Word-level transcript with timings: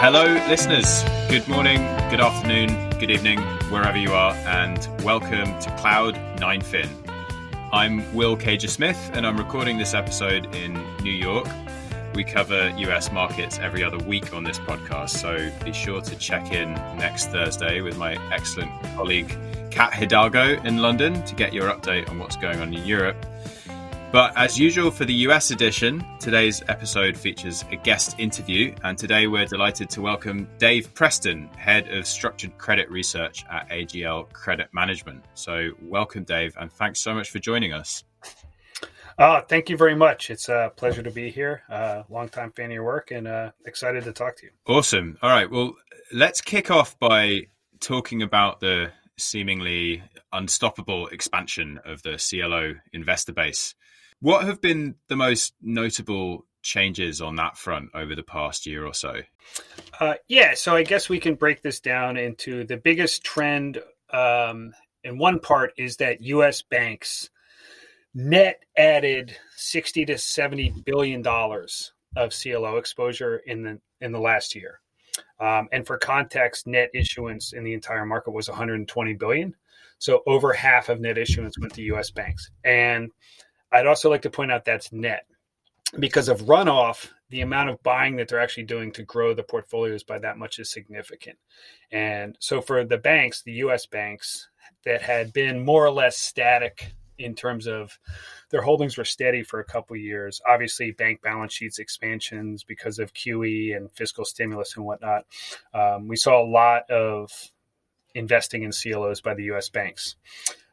Hello, 0.00 0.32
listeners. 0.48 1.02
Good 1.28 1.48
morning, 1.48 1.78
good 2.08 2.20
afternoon, 2.20 2.68
good 3.00 3.10
evening, 3.10 3.40
wherever 3.68 3.98
you 3.98 4.12
are, 4.12 4.32
and 4.46 4.78
welcome 5.02 5.58
to 5.58 5.76
Cloud 5.76 6.14
9fin. 6.36 6.88
I'm 7.72 8.14
Will 8.14 8.36
Caiger 8.36 8.68
Smith, 8.68 9.10
and 9.14 9.26
I'm 9.26 9.36
recording 9.36 9.76
this 9.76 9.94
episode 9.94 10.54
in 10.54 10.74
New 11.02 11.10
York. 11.10 11.48
We 12.14 12.22
cover 12.22 12.72
US 12.76 13.10
markets 13.10 13.58
every 13.58 13.82
other 13.82 13.98
week 13.98 14.32
on 14.32 14.44
this 14.44 14.60
podcast, 14.60 15.10
so 15.10 15.50
be 15.64 15.72
sure 15.72 16.00
to 16.00 16.16
check 16.16 16.52
in 16.52 16.74
next 16.96 17.30
Thursday 17.30 17.80
with 17.80 17.98
my 17.98 18.14
excellent 18.32 18.70
colleague 18.94 19.36
Kat 19.72 19.92
Hidalgo 19.92 20.62
in 20.62 20.78
London 20.78 21.24
to 21.24 21.34
get 21.34 21.52
your 21.52 21.72
update 21.72 22.08
on 22.08 22.20
what's 22.20 22.36
going 22.36 22.60
on 22.60 22.72
in 22.72 22.86
Europe. 22.86 23.26
But 24.10 24.32
as 24.36 24.58
usual 24.58 24.90
for 24.90 25.04
the 25.04 25.12
US 25.26 25.50
edition, 25.50 26.02
today's 26.18 26.62
episode 26.68 27.14
features 27.14 27.66
a 27.70 27.76
guest 27.76 28.18
interview, 28.18 28.74
and 28.82 28.96
today 28.96 29.26
we're 29.26 29.44
delighted 29.44 29.90
to 29.90 30.00
welcome 30.00 30.48
Dave 30.56 30.94
Preston, 30.94 31.46
Head 31.58 31.88
of 31.88 32.06
Structured 32.06 32.56
Credit 32.56 32.90
Research 32.90 33.44
at 33.50 33.68
AGL 33.68 34.32
Credit 34.32 34.68
Management. 34.72 35.26
So, 35.34 35.72
welcome, 35.82 36.24
Dave, 36.24 36.56
and 36.58 36.72
thanks 36.72 37.00
so 37.00 37.12
much 37.12 37.28
for 37.28 37.38
joining 37.38 37.74
us. 37.74 38.02
Uh, 39.18 39.42
thank 39.42 39.68
you 39.68 39.76
very 39.76 39.94
much. 39.94 40.30
It's 40.30 40.48
a 40.48 40.72
pleasure 40.74 41.02
to 41.02 41.10
be 41.10 41.30
here. 41.30 41.62
Uh, 41.68 42.04
long 42.08 42.30
time 42.30 42.50
fan 42.52 42.66
of 42.66 42.72
your 42.72 42.84
work 42.84 43.10
and 43.10 43.28
uh, 43.28 43.50
excited 43.66 44.04
to 44.04 44.12
talk 44.12 44.36
to 44.36 44.46
you. 44.46 44.52
Awesome. 44.66 45.18
All 45.20 45.28
right. 45.28 45.50
Well, 45.50 45.74
let's 46.14 46.40
kick 46.40 46.70
off 46.70 46.98
by 46.98 47.48
talking 47.78 48.22
about 48.22 48.60
the 48.60 48.90
seemingly 49.18 50.02
unstoppable 50.32 51.08
expansion 51.08 51.78
of 51.84 52.02
the 52.02 52.16
CLO 52.16 52.74
investor 52.92 53.32
base. 53.32 53.74
What 54.20 54.44
have 54.44 54.60
been 54.60 54.96
the 55.08 55.16
most 55.16 55.54
notable 55.62 56.44
changes 56.62 57.20
on 57.20 57.36
that 57.36 57.56
front 57.56 57.90
over 57.94 58.14
the 58.14 58.22
past 58.22 58.66
year 58.66 58.84
or 58.84 58.94
so? 58.94 59.20
Uh, 60.00 60.14
yeah, 60.28 60.54
so 60.54 60.74
I 60.74 60.82
guess 60.82 61.08
we 61.08 61.20
can 61.20 61.34
break 61.34 61.62
this 61.62 61.80
down 61.80 62.16
into 62.16 62.64
the 62.64 62.76
biggest 62.76 63.24
trend. 63.24 63.80
Um, 64.12 64.72
in 65.04 65.18
one 65.18 65.38
part 65.38 65.72
is 65.76 65.98
that 65.98 66.20
U.S. 66.22 66.62
banks 66.62 67.30
net 68.14 68.64
added 68.76 69.36
60 69.56 70.06
to 70.06 70.18
70 70.18 70.82
billion 70.84 71.22
dollars 71.22 71.92
of 72.16 72.32
CLO 72.32 72.76
exposure 72.76 73.36
in 73.36 73.62
the 73.62 73.80
in 74.00 74.12
the 74.12 74.20
last 74.20 74.54
year. 74.54 74.80
Um, 75.40 75.68
and 75.72 75.86
for 75.86 75.98
context, 75.98 76.66
net 76.66 76.90
issuance 76.94 77.52
in 77.52 77.64
the 77.64 77.74
entire 77.74 78.04
market 78.04 78.32
was 78.32 78.48
120 78.48 79.14
billion. 79.14 79.54
So 79.98 80.22
over 80.26 80.52
half 80.52 80.88
of 80.88 81.00
net 81.00 81.18
issuance 81.18 81.58
went 81.58 81.74
to 81.74 81.82
U.S. 81.82 82.10
banks. 82.10 82.50
And 82.64 83.10
I'd 83.72 83.86
also 83.86 84.10
like 84.10 84.22
to 84.22 84.30
point 84.30 84.52
out 84.52 84.64
that's 84.64 84.92
net 84.92 85.26
because 85.98 86.28
of 86.28 86.42
runoff. 86.42 87.08
The 87.30 87.42
amount 87.42 87.68
of 87.68 87.82
buying 87.82 88.16
that 88.16 88.28
they're 88.28 88.40
actually 88.40 88.64
doing 88.64 88.90
to 88.92 89.02
grow 89.02 89.34
the 89.34 89.42
portfolios 89.42 90.02
by 90.02 90.18
that 90.20 90.38
much 90.38 90.58
is 90.58 90.70
significant. 90.70 91.36
And 91.92 92.36
so 92.40 92.62
for 92.62 92.84
the 92.84 92.96
banks, 92.96 93.42
the 93.42 93.52
U.S. 93.52 93.84
banks 93.84 94.48
that 94.84 95.02
had 95.02 95.34
been 95.34 95.62
more 95.62 95.84
or 95.84 95.90
less 95.90 96.16
static 96.16 96.94
in 97.18 97.34
terms 97.34 97.66
of 97.66 97.98
their 98.50 98.62
holdings 98.62 98.96
were 98.96 99.04
steady 99.04 99.42
for 99.42 99.60
a 99.60 99.64
couple 99.64 99.96
years. 99.96 100.40
Obviously, 100.48 100.92
bank 100.92 101.20
balance 101.20 101.52
sheets 101.52 101.78
expansions 101.78 102.64
because 102.64 102.98
of 102.98 103.12
QE 103.12 103.76
and 103.76 103.92
fiscal 103.92 104.24
stimulus 104.24 104.76
and 104.76 104.86
whatnot. 104.86 105.24
Um, 105.74 106.08
we 106.08 106.16
saw 106.16 106.42
a 106.42 106.48
lot 106.48 106.88
of 106.90 107.30
investing 108.14 108.62
in 108.62 108.70
CLOs 108.72 109.20
by 109.20 109.34
the 109.34 109.44
U.S. 109.44 109.68
banks. 109.68 110.16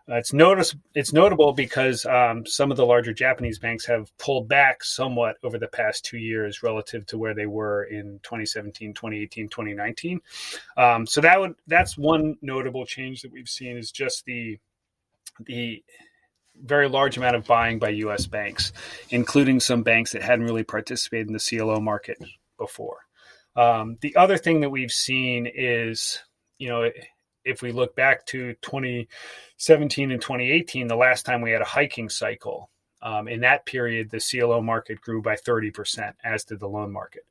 Uh, 0.10 0.18
it's 0.18 0.34
notice 0.34 0.76
it's 0.94 1.14
notable 1.14 1.52
because 1.52 2.06
um, 2.06 2.46
some 2.46 2.70
of 2.70 2.78
the 2.78 2.86
larger 2.86 3.12
Japanese 3.12 3.58
banks 3.58 3.86
have 3.86 4.16
pulled 4.20 4.48
back 4.48 4.84
somewhat 4.84 5.38
over 5.44 5.58
the 5.58 5.68
past 5.68 6.06
two 6.06 6.20
years 6.20 6.62
relative 6.62 7.06
to 7.08 7.18
where 7.18 7.34
they 7.34 7.48
were 7.48 7.84
in 7.84 8.20
2017, 8.22 8.94
2018, 8.94 9.50
2019. 9.50 10.22
Um, 10.78 11.08
so 11.08 11.22
that 11.22 11.40
would 11.40 11.56
that's 11.66 11.98
one 11.98 12.38
notable 12.42 12.86
change 12.86 13.24
that 13.24 13.32
we've 13.32 13.50
seen 13.50 13.78
is 13.78 13.92
just 13.92 14.26
the 14.26 14.60
the 15.40 15.84
very 16.62 16.88
large 16.88 17.18
amount 17.18 17.36
of 17.36 17.46
buying 17.46 17.80
by 17.80 17.90
U.S. 17.90 18.28
banks, 18.28 18.72
including 19.10 19.60
some 19.60 19.84
banks 19.84 20.12
that 20.12 20.22
hadn't 20.22 20.46
really 20.46 20.64
participated 20.64 21.28
in 21.28 21.34
the 21.34 21.40
CLO 21.40 21.80
market 21.80 22.18
before. 22.58 23.00
Um, 23.56 23.98
the 24.02 24.16
other 24.16 24.38
thing 24.38 24.62
that 24.62 24.70
we've 24.70 24.92
seen 24.92 25.50
is, 25.54 26.20
you 26.58 26.70
know, 26.70 26.90
if 27.46 27.62
we 27.62 27.72
look 27.72 27.96
back 27.96 28.26
to 28.28 28.54
2017 28.62 30.12
and 30.12 30.22
2018, 30.22 30.88
the 30.88 30.96
last 30.96 31.26
time 31.26 31.42
we 31.42 31.52
had 31.52 31.62
a 31.62 31.66
hiking 31.66 32.10
cycle, 32.10 32.70
um, 33.02 33.28
in 33.28 33.42
that 33.42 33.66
period, 33.66 34.10
the 34.10 34.20
CLO 34.20 34.62
market 34.62 35.00
grew 35.00 35.22
by 35.22 35.36
30%, 35.36 36.14
as 36.24 36.44
did 36.44 36.60
the 36.60 36.68
loan 36.68 36.92
market. 36.92 37.24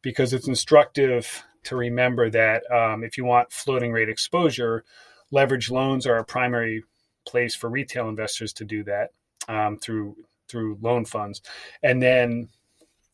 Because 0.00 0.32
it's 0.32 0.48
instructive 0.48 1.44
to 1.64 1.76
remember 1.76 2.30
that 2.30 2.62
um, 2.72 3.04
if 3.04 3.18
you 3.18 3.24
want 3.24 3.52
floating 3.52 3.92
rate 3.92 4.08
exposure, 4.08 4.84
leverage 5.30 5.70
loans 5.70 6.06
are 6.06 6.16
a 6.16 6.24
primary 6.24 6.82
place 7.26 7.54
for 7.54 7.68
retail 7.68 8.08
investors 8.08 8.52
to 8.54 8.64
do 8.64 8.82
that 8.84 9.10
um, 9.48 9.76
through 9.76 10.16
through 10.48 10.78
loan 10.80 11.04
funds, 11.04 11.42
and 11.82 12.02
then 12.02 12.48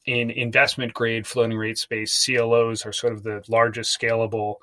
in 0.06 0.30
investment 0.30 0.92
grade 0.92 1.26
floating 1.26 1.56
rate 1.56 1.78
space, 1.78 2.24
CLOs 2.24 2.84
are 2.84 2.92
sort 2.92 3.12
of 3.12 3.22
the 3.22 3.42
largest 3.48 3.98
scalable 3.98 4.56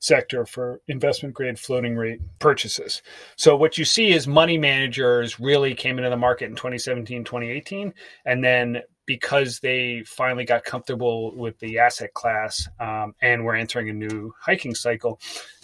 sector 0.00 0.44
for 0.44 0.80
investment 0.88 1.34
grade 1.34 1.58
floating 1.58 1.96
rate 1.96 2.20
purchases. 2.38 3.02
So 3.36 3.56
what 3.56 3.78
you 3.78 3.84
see 3.84 4.10
is 4.10 4.26
money 4.26 4.58
managers 4.58 5.38
really 5.38 5.74
came 5.74 5.98
into 5.98 6.10
the 6.10 6.16
market 6.16 6.46
in 6.46 6.56
2017, 6.56 7.24
2018, 7.24 7.94
and 8.24 8.42
then 8.42 8.82
because 9.06 9.60
they 9.60 10.02
finally 10.04 10.44
got 10.44 10.64
comfortable 10.64 11.34
with 11.34 11.58
the 11.60 11.78
asset 11.78 12.12
class 12.12 12.68
um, 12.78 13.14
and 13.22 13.44
we're 13.44 13.54
entering 13.54 13.88
a 13.88 13.92
new 13.92 14.34
hiking 14.38 14.74
cycle, 14.74 15.18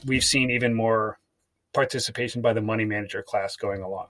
we've 0.07 0.25
seen 0.25 0.51
even 0.51 0.73
more 0.73 1.19
participation 1.75 2.41
by 2.41 2.55
the 2.55 2.63
money 2.63 2.87
manager 2.87 3.23
class 3.23 3.57
going 3.57 3.83
along. 3.83 4.07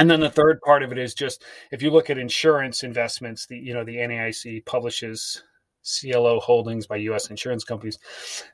And 0.00 0.10
then 0.10 0.20
the 0.20 0.30
third 0.30 0.62
part 0.62 0.82
of 0.82 0.92
it 0.92 0.98
is 0.98 1.12
just 1.12 1.44
if 1.70 1.82
you 1.82 1.90
look 1.90 2.08
at 2.08 2.16
insurance 2.16 2.82
investments, 2.82 3.44
the 3.44 3.58
you 3.58 3.74
know 3.74 3.84
the 3.84 3.96
NAIC 3.96 4.64
publishes 4.64 5.42
CLO 5.84 6.40
holdings 6.40 6.86
by 6.86 6.96
U.S. 6.96 7.28
insurance 7.28 7.64
companies, 7.64 7.98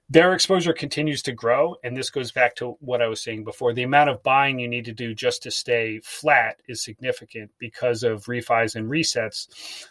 their 0.09 0.35
exposure 0.35 0.73
continues 0.73 1.23
to 1.23 1.31
grow. 1.31 1.77
And 1.85 1.97
this 1.97 2.11
goes 2.11 2.33
back 2.33 2.57
to 2.57 2.77
what 2.81 3.01
I 3.01 3.07
was 3.07 3.23
saying 3.23 3.45
before. 3.45 3.73
The 3.73 3.85
amount 3.85 4.11
of 4.11 4.25
buying 4.25 4.59
you 4.59 4.67
need 4.67 4.87
to 4.87 4.93
do 4.93 5.15
just 5.15 5.45
to 5.45 5.53
stay 5.53 6.01
flat 6.03 6.57
is 6.67 6.83
significant 6.83 7.53
because 7.61 8.03
of 8.03 8.25
refis 8.25 8.75
and 8.75 8.91
resets. 8.91 9.47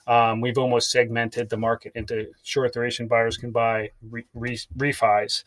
Um, 0.08 0.42
we've 0.42 0.58
almost 0.58 0.92
segmented 0.92 1.50
the 1.50 1.58
market 1.58 1.94
into 1.96 2.28
short 2.44 2.74
duration 2.74 3.08
buyers 3.08 3.38
can 3.38 3.52
buy 3.52 3.92
re- 4.02 4.28
re- 4.34 4.60
refis, 4.78 5.46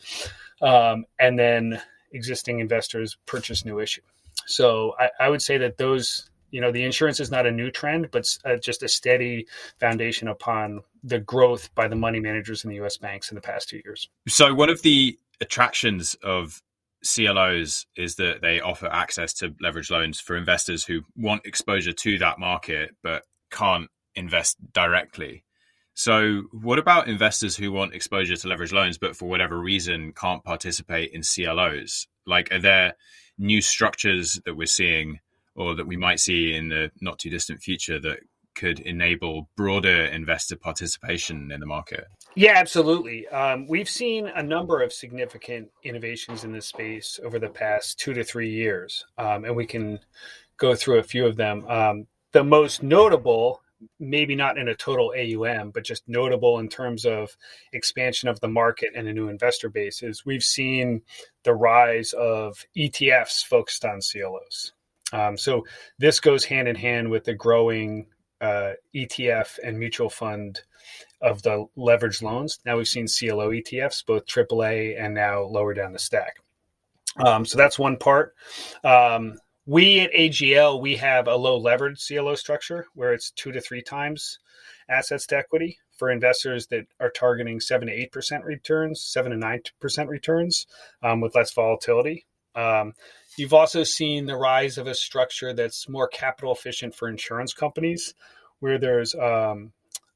um, 0.59 1.05
and 1.19 1.37
then 1.37 1.79
existing 2.13 2.61
investors 2.61 3.15
purchase 3.27 3.63
new 3.63 3.79
issue. 3.79 4.01
So 4.49 4.95
I, 4.99 5.09
I 5.19 5.29
would 5.29 5.41
say 5.41 5.57
that 5.59 5.77
those, 5.77 6.29
you 6.51 6.59
know, 6.59 6.71
the 6.71 6.83
insurance 6.83 7.19
is 7.19 7.29
not 7.29 7.45
a 7.45 7.51
new 7.51 7.69
trend, 7.69 8.09
but 8.11 8.25
uh, 8.43 8.55
just 8.57 8.83
a 8.83 8.87
steady 8.87 9.47
foundation 9.79 10.27
upon 10.27 10.81
the 11.03 11.19
growth 11.19 11.73
by 11.75 11.87
the 11.87 11.95
money 11.95 12.19
managers 12.19 12.63
in 12.63 12.69
the 12.69 12.77
U.S. 12.77 12.97
banks 12.97 13.31
in 13.31 13.35
the 13.35 13.41
past 13.41 13.69
two 13.69 13.81
years. 13.85 14.09
So 14.27 14.53
one 14.53 14.69
of 14.69 14.81
the 14.81 15.17
attractions 15.39 16.15
of 16.23 16.61
CLOs 17.03 17.85
is 17.95 18.15
that 18.15 18.41
they 18.41 18.59
offer 18.59 18.87
access 18.87 19.33
to 19.35 19.53
leverage 19.61 19.89
loans 19.89 20.19
for 20.19 20.35
investors 20.35 20.83
who 20.83 21.01
want 21.15 21.45
exposure 21.45 21.93
to 21.93 22.17
that 22.17 22.39
market 22.39 22.95
but 23.03 23.23
can't 23.51 23.89
invest 24.15 24.57
directly. 24.73 25.43
So, 25.93 26.43
what 26.51 26.79
about 26.79 27.07
investors 27.07 27.57
who 27.57 27.71
want 27.71 27.93
exposure 27.93 28.35
to 28.35 28.47
leverage 28.47 28.71
loans 28.71 28.97
but 28.97 29.15
for 29.15 29.27
whatever 29.27 29.59
reason 29.59 30.13
can't 30.13 30.43
participate 30.43 31.11
in 31.13 31.23
CLOs? 31.23 32.07
Like, 32.25 32.51
are 32.53 32.59
there 32.59 32.93
new 33.39 33.61
structures 33.61 34.39
that 34.45 34.55
we're 34.55 34.67
seeing 34.67 35.19
or 35.55 35.75
that 35.75 35.87
we 35.87 35.97
might 35.97 36.19
see 36.19 36.53
in 36.53 36.69
the 36.69 36.91
not 37.01 37.19
too 37.19 37.29
distant 37.29 37.61
future 37.61 37.99
that 37.99 38.19
could 38.55 38.79
enable 38.81 39.49
broader 39.55 40.05
investor 40.05 40.55
participation 40.55 41.51
in 41.51 41.59
the 41.59 41.65
market? 41.65 42.07
Yeah, 42.35 42.53
absolutely. 42.55 43.27
Um, 43.29 43.67
we've 43.67 43.89
seen 43.89 44.27
a 44.27 44.43
number 44.43 44.81
of 44.81 44.91
significant 44.91 45.69
innovations 45.83 46.43
in 46.43 46.51
this 46.51 46.67
space 46.67 47.19
over 47.23 47.39
the 47.39 47.49
past 47.49 47.99
two 47.99 48.13
to 48.13 48.23
three 48.23 48.49
years, 48.49 49.05
um, 49.17 49.45
and 49.45 49.55
we 49.55 49.65
can 49.65 49.99
go 50.57 50.75
through 50.75 50.99
a 50.99 51.03
few 51.03 51.25
of 51.25 51.37
them. 51.37 51.65
Um, 51.67 52.07
the 52.31 52.43
most 52.43 52.83
notable 52.83 53.61
maybe 53.99 54.35
not 54.35 54.57
in 54.57 54.67
a 54.67 54.75
total 54.75 55.13
AUM, 55.17 55.71
but 55.71 55.83
just 55.83 56.07
notable 56.07 56.59
in 56.59 56.69
terms 56.69 57.05
of 57.05 57.35
expansion 57.73 58.29
of 58.29 58.39
the 58.39 58.47
market 58.47 58.89
and 58.95 59.07
a 59.07 59.13
new 59.13 59.29
investor 59.29 59.69
base 59.69 60.03
is 60.03 60.25
we've 60.25 60.43
seen 60.43 61.01
the 61.43 61.53
rise 61.53 62.13
of 62.13 62.65
ETFs 62.77 63.45
focused 63.45 63.85
on 63.85 63.99
CLOs. 64.01 64.73
Um, 65.11 65.37
so 65.37 65.65
this 65.97 66.19
goes 66.19 66.45
hand 66.45 66.67
in 66.67 66.75
hand 66.75 67.09
with 67.09 67.23
the 67.23 67.33
growing 67.33 68.07
uh, 68.41 68.73
ETF 68.95 69.59
and 69.63 69.79
mutual 69.79 70.09
fund 70.09 70.61
of 71.21 71.41
the 71.41 71.65
leverage 71.75 72.21
loans. 72.21 72.59
Now 72.65 72.77
we've 72.77 72.87
seen 72.87 73.07
CLO 73.07 73.49
ETFs, 73.49 74.05
both 74.05 74.25
AAA 74.25 75.01
and 75.01 75.13
now 75.13 75.41
lower 75.41 75.73
down 75.73 75.91
the 75.91 75.99
stack. 75.99 76.35
Um, 77.17 77.45
so 77.45 77.57
that's 77.57 77.79
one 77.79 77.97
part. 77.97 78.35
Um, 78.83 79.39
we 79.69 79.99
at 79.99 80.11
AGL 80.13 80.81
we 80.81 80.95
have 80.95 81.27
a 81.27 81.35
low 81.35 81.55
leverage 81.55 82.03
CLO 82.05 82.33
structure 82.33 82.87
where 82.95 83.13
it's 83.13 83.29
two 83.29 83.51
to 83.51 83.61
three 83.61 83.83
times, 83.83 84.39
assets 84.89 85.27
to 85.27 85.37
equity 85.37 85.77
for 85.95 86.09
investors 86.09 86.65
that 86.67 86.87
are 86.99 87.11
targeting 87.11 87.59
seven 87.59 87.87
to 87.87 87.93
eight 87.93 88.11
percent 88.11 88.43
returns, 88.45 88.99
seven 88.99 89.31
to 89.31 89.37
nine 89.37 89.61
percent 89.79 90.09
returns 90.09 90.65
um, 91.03 91.21
with 91.21 91.35
less 91.35 91.53
volatility. 91.53 92.25
Um, 92.55 92.93
you've 93.37 93.53
also 93.53 93.83
seen 93.83 94.25
the 94.25 94.35
rise 94.35 94.79
of 94.79 94.87
a 94.87 94.95
structure 94.95 95.53
that's 95.53 95.87
more 95.87 96.07
capital 96.07 96.51
efficient 96.51 96.95
for 96.95 97.07
insurance 97.07 97.53
companies, 97.53 98.15
where 98.61 98.79
there's 98.79 99.13
um, 99.13 99.71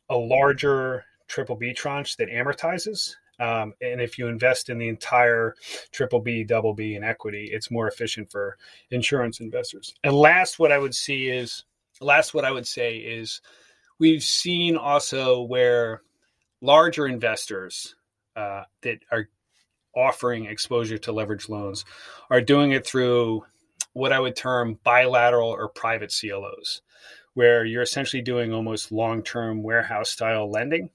a 0.09 0.17
larger 0.17 1.05
triple 1.27 1.57
B 1.57 1.73
tranche 1.73 2.17
that 2.17 2.29
amortizes. 2.29 3.17
Um, 3.39 3.73
and 3.81 3.99
if 3.99 4.17
you 4.17 4.27
invest 4.27 4.69
in 4.69 4.77
the 4.77 4.87
entire 4.87 5.55
triple 5.91 6.19
B, 6.19 6.43
double 6.43 6.73
B 6.73 6.95
in 6.95 7.03
equity, 7.03 7.49
it's 7.51 7.71
more 7.71 7.87
efficient 7.87 8.31
for 8.31 8.57
insurance 8.91 9.39
investors. 9.39 9.93
And 10.03 10.13
last, 10.13 10.59
what 10.59 10.71
I 10.71 10.77
would 10.77 10.95
see 10.95 11.27
is 11.29 11.65
last, 11.99 12.33
what 12.33 12.45
I 12.45 12.51
would 12.51 12.67
say 12.67 12.97
is 12.97 13.41
we've 13.99 14.23
seen 14.23 14.77
also 14.77 15.41
where 15.41 16.01
larger 16.61 17.07
investors 17.07 17.95
uh, 18.35 18.63
that 18.81 18.99
are 19.11 19.29
offering 19.95 20.45
exposure 20.45 20.97
to 20.97 21.11
leverage 21.11 21.49
loans 21.49 21.85
are 22.29 22.41
doing 22.41 22.71
it 22.71 22.85
through 22.85 23.43
what 23.93 24.11
I 24.11 24.19
would 24.19 24.35
term 24.35 24.79
bilateral 24.83 25.49
or 25.49 25.69
private 25.69 26.11
CLOs, 26.11 26.81
where 27.33 27.63
you're 27.63 27.83
essentially 27.83 28.21
doing 28.21 28.53
almost 28.53 28.91
long 28.91 29.23
term 29.23 29.63
warehouse 29.63 30.09
style 30.09 30.49
lending 30.49 30.89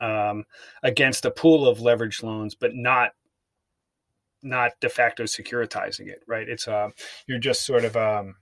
um, 0.00 0.44
against 0.82 1.24
a 1.24 1.30
pool 1.30 1.68
of 1.68 1.80
leverage 1.80 2.22
loans, 2.22 2.54
but 2.54 2.74
not 2.74 3.12
not 4.42 4.72
de 4.80 4.88
facto 4.88 5.24
securitizing 5.24 6.08
it. 6.08 6.22
Right? 6.26 6.48
It's 6.48 6.68
uh, 6.68 6.90
you're 7.26 7.38
just 7.38 7.64
sort 7.64 7.84
of 7.84 7.96
um, 7.96 8.36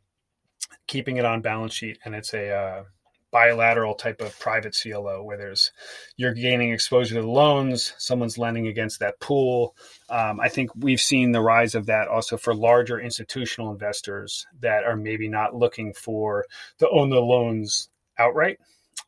keeping 0.87 1.17
it 1.17 1.25
on 1.25 1.41
balance 1.41 1.75
sheet, 1.75 1.99
and 2.05 2.15
it's 2.15 2.35
a 2.35 2.51
uh, 2.51 2.85
bilateral 3.33 3.95
type 3.95 4.21
of 4.21 4.39
private 4.39 4.77
CLO 4.81 5.23
where 5.25 5.39
there's 5.39 5.73
you're 6.17 6.35
gaining 6.35 6.71
exposure 6.71 7.15
to 7.15 7.23
the 7.23 7.27
loans, 7.27 7.95
someone's 7.99 8.39
lending 8.39 8.69
against 8.69 9.01
that 9.01 9.19
pool. 9.19 9.75
Um, 10.11 10.39
I 10.39 10.49
think 10.49 10.71
we've 10.77 11.01
seen 11.01 11.33
the 11.33 11.41
rise 11.41 11.75
of 11.75 11.87
that 11.87 12.09
also 12.09 12.37
for 12.37 12.55
larger 12.55 13.01
institutional 13.01 13.73
investors 13.73 14.47
that 14.61 14.85
are 14.85 14.97
maybe 14.97 15.29
not 15.29 15.57
looking 15.57 15.95
for 15.95 16.45
to 16.79 16.89
own 16.91 17.09
the 17.09 17.21
loans 17.21 17.89
outright, 18.19 18.59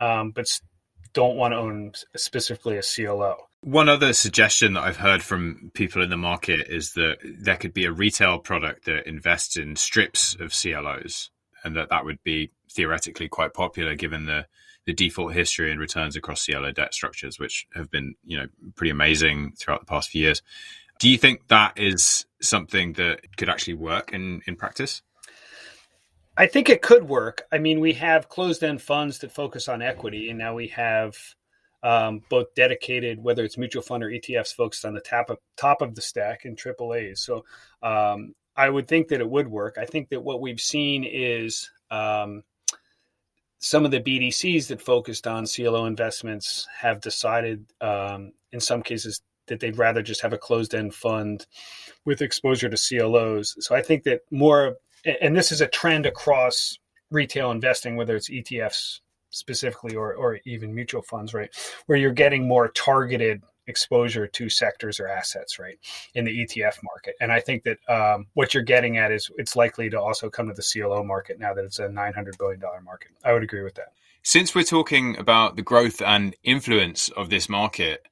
um, 0.01 0.31
but 0.31 0.59
don't 1.15 1.37
want 1.37 1.53
to 1.53 1.59
own 1.59 1.93
specifically 2.17 2.77
a 2.77 2.83
CLO. 2.83 3.37
One 3.63 3.89
other 3.89 4.13
suggestion 4.13 4.75
that 4.75 4.83
I've 4.83 4.99
heard 4.99 5.23
from 5.23 5.71
people 5.73 6.03
in 6.03 6.11
the 6.11 6.19
market 6.19 6.69
is 6.69 6.93
that 6.93 7.17
there 7.25 7.57
could 7.57 7.73
be 7.73 7.87
a 7.87 7.93
retail 7.93 8.39
product 8.39 8.85
that 8.85 9.09
invests 9.09 9.57
in 9.57 9.77
strips 9.77 10.37
of 10.39 10.53
CLOs 10.53 11.31
and 11.65 11.75
that 11.77 11.89
that 11.89 12.05
would 12.05 12.23
be 12.23 12.51
theoretically 12.71 13.29
quite 13.29 13.55
popular 13.55 13.95
given 13.95 14.27
the 14.27 14.47
the 14.87 14.93
default 14.93 15.33
history 15.33 15.71
and 15.71 15.81
returns 15.81 16.15
across 16.15 16.45
CLO 16.45 16.71
debt 16.71 16.93
structures, 16.93 17.39
which 17.39 17.67
have 17.75 17.91
been 17.91 18.15
you 18.23 18.37
know 18.37 18.47
pretty 18.77 18.91
amazing 18.91 19.53
throughout 19.57 19.81
the 19.81 19.87
past 19.87 20.11
few 20.11 20.23
years. 20.23 20.43
Do 20.99 21.09
you 21.09 21.17
think 21.17 21.49
that 21.49 21.73
is 21.77 22.27
something 22.43 22.93
that 22.95 23.37
could 23.39 23.49
actually 23.49 23.75
work 23.75 24.13
in 24.13 24.43
in 24.47 24.57
practice? 24.57 25.01
I 26.37 26.47
think 26.47 26.69
it 26.69 26.83
could 26.83 27.09
work. 27.09 27.43
I 27.53 27.59
mean, 27.59 27.81
we 27.81 27.93
have 27.95 28.29
closed 28.29 28.65
end 28.65 28.83
funds 28.83 29.19
that 29.21 29.33
focus 29.33 29.69
on 29.69 29.83
equity, 29.83 30.31
and 30.31 30.39
now 30.39 30.55
we 30.55 30.69
have 30.69 31.17
um, 31.83 32.23
both 32.29 32.55
dedicated, 32.55 33.23
whether 33.23 33.45
it's 33.45 33.59
mutual 33.59 33.83
fund 33.83 34.03
or 34.03 34.09
ETFs, 34.09 34.55
focused 34.55 34.85
on 34.85 34.95
the 34.95 35.01
top 35.01 35.31
of 35.31 35.39
top 35.57 35.81
of 35.81 35.95
the 35.95 36.01
stack 36.01 36.45
and 36.45 36.57
AAA's. 36.57 37.21
So 37.23 37.45
um, 37.83 38.35
I 38.57 38.69
would 38.69 38.89
think 38.89 39.09
that 39.09 39.21
it 39.21 39.31
would 39.31 39.49
work. 39.49 39.77
I 39.79 39.85
think 39.85 40.09
that 40.09 40.23
what 40.23 40.41
we've 40.41 40.61
seen 40.61 41.05
is 41.05 41.71
um, 41.91 42.43
some 43.59 43.85
of 43.85 43.93
the 43.93 44.01
BDCs 44.01 44.69
that 44.69 44.83
focused 44.83 45.27
on 45.27 45.47
CLO 45.47 45.87
investments 45.87 46.67
have 46.77 47.01
decided, 47.01 47.67
um, 47.81 48.33
in 48.51 48.61
some 48.61 48.83
cases, 48.83 49.21
that 49.47 49.61
they'd 49.61 49.79
rather 49.79 50.03
just 50.03 50.23
have 50.23 50.33
a 50.33 50.39
closed 50.39 50.75
end 50.75 50.95
fund 50.95 51.47
with 52.05 52.23
exposure 52.23 52.69
to 52.69 52.77
CLOs. 52.77 53.57
So 53.61 53.75
I 53.75 53.83
think 53.83 54.05
that 54.05 54.23
more 54.31 54.79
and 55.21 55.37
this 55.37 55.53
is 55.53 55.61
a 55.61 55.67
trend 55.67 56.07
across 56.07 56.79
retail 57.11 57.51
investing, 57.51 57.97
whether 57.97 58.17
it's 58.17 58.31
ETFs 58.31 59.01
specifically 59.31 59.95
or, 59.97 60.15
or 60.15 60.39
even 60.45 60.75
mutual 60.75 61.03
funds, 61.03 61.35
right? 61.35 61.51
Where 61.87 61.99
you're 61.99 62.13
getting 62.13 62.47
more 62.47 62.69
targeted 62.69 63.43
exposure 63.67 64.27
to 64.27 64.49
sectors 64.49 65.01
or 65.01 65.09
assets, 65.09 65.59
right, 65.59 65.79
in 66.15 66.25
the 66.25 66.45
ETF 66.45 66.83
market. 66.83 67.15
And 67.21 67.33
I 67.33 67.41
think 67.41 67.65
that 67.65 67.79
um, 67.89 68.27
what 68.35 68.55
you're 68.55 68.63
getting 68.63 68.99
at 68.99 69.11
is 69.11 69.31
it's 69.37 69.57
likely 69.57 69.91
to 69.91 70.01
also 70.01 70.29
come 70.29 70.49
to 70.49 70.55
the 70.55 70.63
CLO 70.63 71.03
market 71.03 71.39
now 71.39 71.55
that 71.55 71.65
it's 71.65 71.79
a 71.79 71.89
$900 71.89 72.39
billion 72.39 72.61
market. 72.85 73.11
I 73.25 73.33
would 73.33 73.43
agree 73.43 73.63
with 73.63 73.75
that. 73.75 73.93
Since 74.23 74.55
we're 74.55 74.65
talking 74.65 75.19
about 75.19 75.57
the 75.57 75.63
growth 75.63 76.01
and 76.01 76.35
influence 76.43 77.09
of 77.11 77.31
this 77.31 77.49
market, 77.49 78.07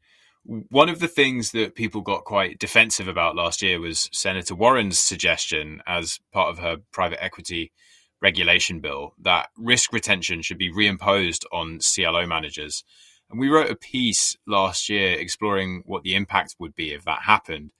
one 0.44 0.88
of 0.88 0.98
the 0.98 1.08
things 1.08 1.52
that 1.52 1.74
people 1.74 2.00
got 2.00 2.24
quite 2.24 2.58
defensive 2.58 3.08
about 3.08 3.36
last 3.36 3.62
year 3.62 3.78
was 3.80 4.08
Senator 4.12 4.54
Warren's 4.54 4.98
suggestion, 4.98 5.82
as 5.86 6.18
part 6.32 6.50
of 6.50 6.58
her 6.58 6.78
private 6.92 7.22
equity 7.22 7.72
regulation 8.20 8.80
bill, 8.80 9.14
that 9.20 9.50
risk 9.56 9.92
retention 9.92 10.42
should 10.42 10.58
be 10.58 10.72
reimposed 10.72 11.44
on 11.52 11.78
CLO 11.80 12.26
managers. 12.26 12.84
And 13.30 13.38
we 13.38 13.48
wrote 13.48 13.70
a 13.70 13.76
piece 13.76 14.36
last 14.46 14.88
year 14.88 15.12
exploring 15.18 15.82
what 15.86 16.02
the 16.02 16.14
impact 16.14 16.56
would 16.58 16.74
be 16.74 16.92
if 16.92 17.04
that 17.04 17.22
happened. 17.22 17.70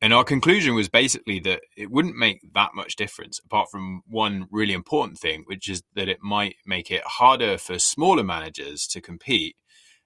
And 0.00 0.12
our 0.12 0.24
conclusion 0.24 0.74
was 0.74 0.88
basically 0.88 1.38
that 1.40 1.60
it 1.76 1.90
wouldn't 1.90 2.16
make 2.16 2.40
that 2.54 2.74
much 2.74 2.96
difference, 2.96 3.40
apart 3.44 3.68
from 3.70 4.02
one 4.06 4.48
really 4.50 4.72
important 4.72 5.18
thing, 5.18 5.44
which 5.46 5.68
is 5.68 5.82
that 5.94 6.08
it 6.08 6.18
might 6.20 6.56
make 6.66 6.90
it 6.90 7.04
harder 7.06 7.56
for 7.56 7.78
smaller 7.78 8.24
managers 8.24 8.88
to 8.88 9.00
compete 9.00 9.56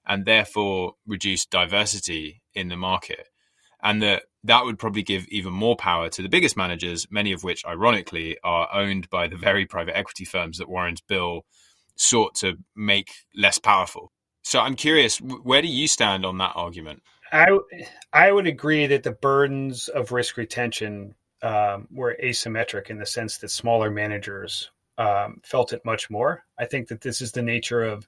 and 0.07 0.25
therefore 0.25 0.95
reduce 1.07 1.47
diversity 1.47 2.43
in 2.55 2.69
the 2.69 2.77
market. 2.77 3.29
And 3.83 4.03
that 4.03 4.25
that 4.45 4.65
would 4.65 4.79
probably 4.79 5.03
give 5.03 5.27
even 5.29 5.53
more 5.53 5.77
power 5.77 6.09
to 6.09 6.23
the 6.23 6.29
biggest 6.29 6.57
managers, 6.57 7.07
many 7.11 7.33
of 7.33 7.45
which, 7.45 7.65
ironically, 7.67 8.37
are 8.45 8.69
owned 8.73 9.11
by 9.11 9.27
the 9.27 9.37
very 9.37 9.67
private 9.67 9.97
equity 9.97 10.25
firms 10.25 10.59
that 10.59 10.69
Warren's 10.69 11.01
bill 11.01 11.45
sought 11.97 12.35
to 12.37 12.57
make 12.75 13.11
less 13.35 13.59
powerful. 13.59 14.13
So 14.43 14.61
I'm 14.61 14.77
curious, 14.77 15.19
where 15.19 15.63
do 15.63 15.69
you 15.69 15.89
stand 15.89 16.25
on 16.25 16.39
that 16.39 16.53
argument? 16.55 17.03
I 17.33 17.59
I 18.13 18.31
would 18.31 18.47
agree 18.47 18.87
that 18.87 19.03
the 19.03 19.11
burdens 19.11 19.89
of 19.89 20.13
risk 20.13 20.37
retention 20.37 21.15
um, 21.43 21.89
were 21.91 22.17
asymmetric 22.23 22.89
in 22.89 22.99
the 22.99 23.07
sense 23.07 23.39
that 23.39 23.51
smaller 23.51 23.91
managers 23.91 24.71
um, 24.99 25.41
felt 25.45 25.73
it 25.73 25.85
much 25.85 26.09
more. 26.09 26.45
I 26.59 26.67
think 26.67 26.89
that 26.89 27.01
this 27.01 27.21
is 27.21 27.33
the 27.33 27.43
nature 27.43 27.83
of 27.83 28.07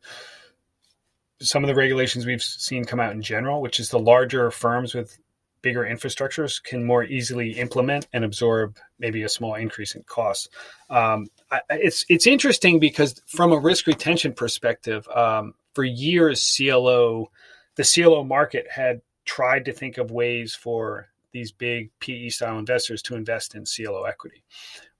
some 1.40 1.64
of 1.64 1.68
the 1.68 1.74
regulations 1.74 2.26
we've 2.26 2.42
seen 2.42 2.84
come 2.84 3.00
out 3.00 3.12
in 3.12 3.22
general, 3.22 3.60
which 3.60 3.80
is 3.80 3.90
the 3.90 3.98
larger 3.98 4.50
firms 4.50 4.94
with 4.94 5.18
bigger 5.62 5.82
infrastructures 5.82 6.62
can 6.62 6.84
more 6.84 7.04
easily 7.04 7.52
implement 7.52 8.06
and 8.12 8.24
absorb 8.24 8.76
maybe 8.98 9.22
a 9.22 9.28
small 9.28 9.54
increase 9.54 9.94
in 9.94 10.02
costs. 10.04 10.48
Um, 10.90 11.28
it's 11.70 12.04
it's 12.08 12.26
interesting 12.26 12.78
because 12.78 13.20
from 13.26 13.52
a 13.52 13.58
risk 13.58 13.86
retention 13.86 14.32
perspective, 14.32 15.06
um, 15.08 15.54
for 15.74 15.84
years 15.84 16.56
CLO, 16.56 17.30
the 17.76 17.84
CLO 17.94 18.24
market 18.24 18.66
had 18.70 19.00
tried 19.24 19.64
to 19.66 19.72
think 19.72 19.98
of 19.98 20.10
ways 20.10 20.54
for 20.54 21.08
these 21.38 21.52
big 21.52 21.90
PE 22.00 22.28
style 22.30 22.58
investors 22.58 23.02
to 23.02 23.14
invest 23.14 23.54
in 23.54 23.64
CLO 23.64 24.02
equity 24.02 24.42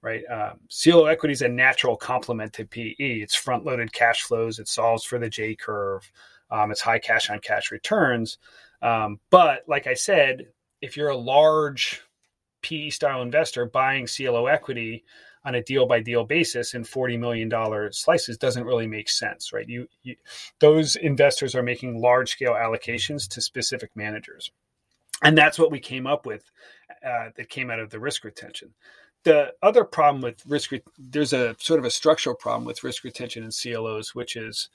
right? 0.01 0.23
Um, 0.29 0.59
CLO 0.69 1.05
equity 1.05 1.33
is 1.33 1.41
a 1.41 1.49
natural 1.49 1.97
complement 1.97 2.53
to 2.53 2.65
PE. 2.65 2.95
It's 2.97 3.35
front 3.35 3.65
loaded 3.65 3.91
cash 3.91 4.23
flows, 4.23 4.59
it 4.59 4.67
solves 4.67 5.03
for 5.03 5.19
the 5.19 5.29
J 5.29 5.55
curve, 5.55 6.09
um, 6.51 6.71
it's 6.71 6.81
high 6.81 6.99
cash 6.99 7.29
on 7.29 7.39
cash 7.39 7.71
returns. 7.71 8.37
Um, 8.81 9.19
but 9.29 9.63
like 9.67 9.87
I 9.87 9.93
said, 9.93 10.47
if 10.81 10.95
you're 10.95 11.09
a 11.09 11.17
large 11.17 12.01
PE 12.61 12.89
style 12.89 13.21
investor 13.21 13.65
buying 13.65 14.07
CLO 14.07 14.47
equity 14.47 15.03
on 15.45 15.55
a 15.55 15.63
deal 15.63 15.85
by 15.85 16.01
deal 16.01 16.25
basis 16.25 16.73
in 16.73 16.83
$40 16.83 17.19
million 17.19 17.91
slices 17.91 18.37
doesn't 18.37 18.65
really 18.65 18.87
make 18.87 19.09
sense, 19.09 19.53
right? 19.53 19.67
You, 19.67 19.87
you 20.03 20.15
those 20.59 20.95
investors 20.95 21.55
are 21.55 21.63
making 21.63 21.99
large 21.99 22.31
scale 22.31 22.53
allocations 22.53 23.27
to 23.29 23.41
specific 23.41 23.91
managers. 23.95 24.51
And 25.23 25.37
that's 25.37 25.59
what 25.59 25.71
we 25.71 25.79
came 25.79 26.07
up 26.07 26.25
with 26.25 26.49
uh, 27.05 27.29
that 27.35 27.49
came 27.49 27.69
out 27.69 27.79
of 27.79 27.89
the 27.89 27.99
risk 27.99 28.23
retention 28.23 28.73
the 29.23 29.53
other 29.61 29.83
problem 29.83 30.21
with 30.21 30.45
risk 30.45 30.71
there's 30.97 31.33
a 31.33 31.55
sort 31.59 31.79
of 31.79 31.85
a 31.85 31.91
structural 31.91 32.35
problem 32.35 32.65
with 32.65 32.83
risk 32.83 33.03
retention 33.03 33.43
in 33.43 33.51
CLOs, 33.51 34.15
which 34.15 34.35
is 34.35 34.69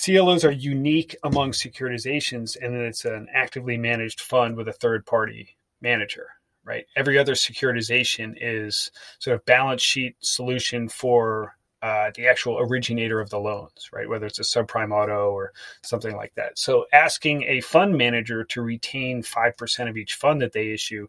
CLOs 0.00 0.44
are 0.44 0.52
unique 0.52 1.16
among 1.24 1.52
securitizations, 1.52 2.56
and 2.60 2.74
it's 2.74 3.04
an 3.04 3.26
actively 3.32 3.76
managed 3.76 4.20
fund 4.20 4.56
with 4.56 4.68
a 4.68 4.72
third 4.72 5.04
party 5.06 5.56
manager. 5.80 6.28
Right. 6.64 6.86
Every 6.94 7.18
other 7.18 7.34
securitization 7.34 8.36
is 8.40 8.92
sort 9.18 9.34
of 9.34 9.44
balance 9.44 9.82
sheet 9.82 10.14
solution 10.20 10.88
for 10.88 11.56
uh, 11.82 12.12
the 12.14 12.28
actual 12.28 12.58
originator 12.60 13.20
of 13.20 13.28
the 13.30 13.38
loans, 13.38 13.90
right? 13.92 14.08
Whether 14.08 14.26
it's 14.26 14.38
a 14.38 14.42
subprime 14.42 14.92
auto 14.92 15.32
or 15.32 15.52
something 15.82 16.14
like 16.14 16.32
that. 16.36 16.56
So 16.56 16.86
asking 16.92 17.42
a 17.42 17.60
fund 17.60 17.96
manager 17.96 18.44
to 18.44 18.62
retain 18.62 19.22
5% 19.22 19.90
of 19.90 19.96
each 19.96 20.14
fund 20.14 20.40
that 20.42 20.52
they 20.52 20.70
issue 20.70 21.08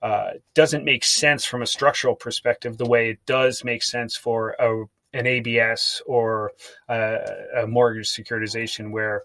uh, 0.00 0.32
doesn't 0.54 0.84
make 0.84 1.04
sense 1.04 1.44
from 1.44 1.62
a 1.62 1.66
structural 1.66 2.14
perspective 2.14 2.76
the 2.76 2.86
way 2.86 3.10
it 3.10 3.18
does 3.26 3.64
make 3.64 3.82
sense 3.82 4.16
for 4.16 4.50
a 4.58 4.84
an 5.14 5.28
ABS 5.28 6.02
or 6.06 6.52
a, 6.88 7.18
a 7.62 7.66
mortgage 7.66 8.08
securitization 8.08 8.90
where 8.90 9.22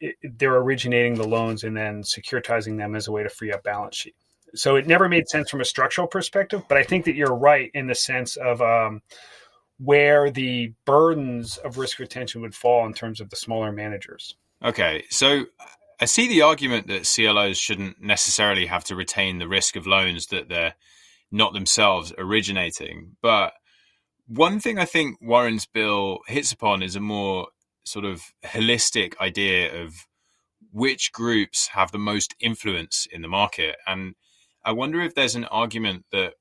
it, 0.00 0.16
they're 0.36 0.56
originating 0.56 1.14
the 1.14 1.26
loans 1.26 1.62
and 1.62 1.76
then 1.76 2.02
securitizing 2.02 2.76
them 2.76 2.96
as 2.96 3.06
a 3.06 3.12
way 3.12 3.22
to 3.22 3.28
free 3.28 3.52
up 3.52 3.62
balance 3.62 3.96
sheet. 3.96 4.16
So 4.54 4.74
it 4.74 4.88
never 4.88 5.08
made 5.08 5.28
sense 5.28 5.48
from 5.48 5.60
a 5.60 5.64
structural 5.64 6.08
perspective, 6.08 6.64
but 6.68 6.76
I 6.76 6.82
think 6.82 7.04
that 7.04 7.14
you're 7.14 7.34
right 7.34 7.70
in 7.72 7.86
the 7.86 7.94
sense 7.94 8.36
of 8.36 8.60
um, 8.60 9.00
where 9.82 10.30
the 10.30 10.74
burdens 10.84 11.56
of 11.56 11.78
risk 11.78 11.98
retention 11.98 12.42
would 12.42 12.54
fall 12.54 12.84
in 12.84 12.92
terms 12.92 13.20
of 13.20 13.30
the 13.30 13.36
smaller 13.36 13.72
managers. 13.72 14.36
Okay, 14.62 15.04
so 15.08 15.46
I 15.98 16.04
see 16.04 16.28
the 16.28 16.42
argument 16.42 16.86
that 16.88 17.04
CLOs 17.04 17.56
shouldn't 17.56 18.00
necessarily 18.00 18.66
have 18.66 18.84
to 18.84 18.94
retain 18.94 19.38
the 19.38 19.48
risk 19.48 19.76
of 19.76 19.86
loans 19.86 20.26
that 20.26 20.50
they're 20.50 20.74
not 21.32 21.54
themselves 21.54 22.12
originating. 22.18 23.16
But 23.22 23.54
one 24.26 24.60
thing 24.60 24.78
I 24.78 24.84
think 24.84 25.16
Warren's 25.22 25.64
bill 25.64 26.18
hits 26.26 26.52
upon 26.52 26.82
is 26.82 26.94
a 26.94 27.00
more 27.00 27.48
sort 27.84 28.04
of 28.04 28.34
holistic 28.44 29.18
idea 29.18 29.82
of 29.82 30.06
which 30.72 31.10
groups 31.10 31.68
have 31.68 31.90
the 31.90 31.98
most 31.98 32.34
influence 32.38 33.06
in 33.10 33.22
the 33.22 33.28
market. 33.28 33.76
And 33.86 34.14
I 34.62 34.72
wonder 34.72 35.00
if 35.00 35.14
there's 35.14 35.36
an 35.36 35.46
argument 35.46 36.04
that 36.12 36.34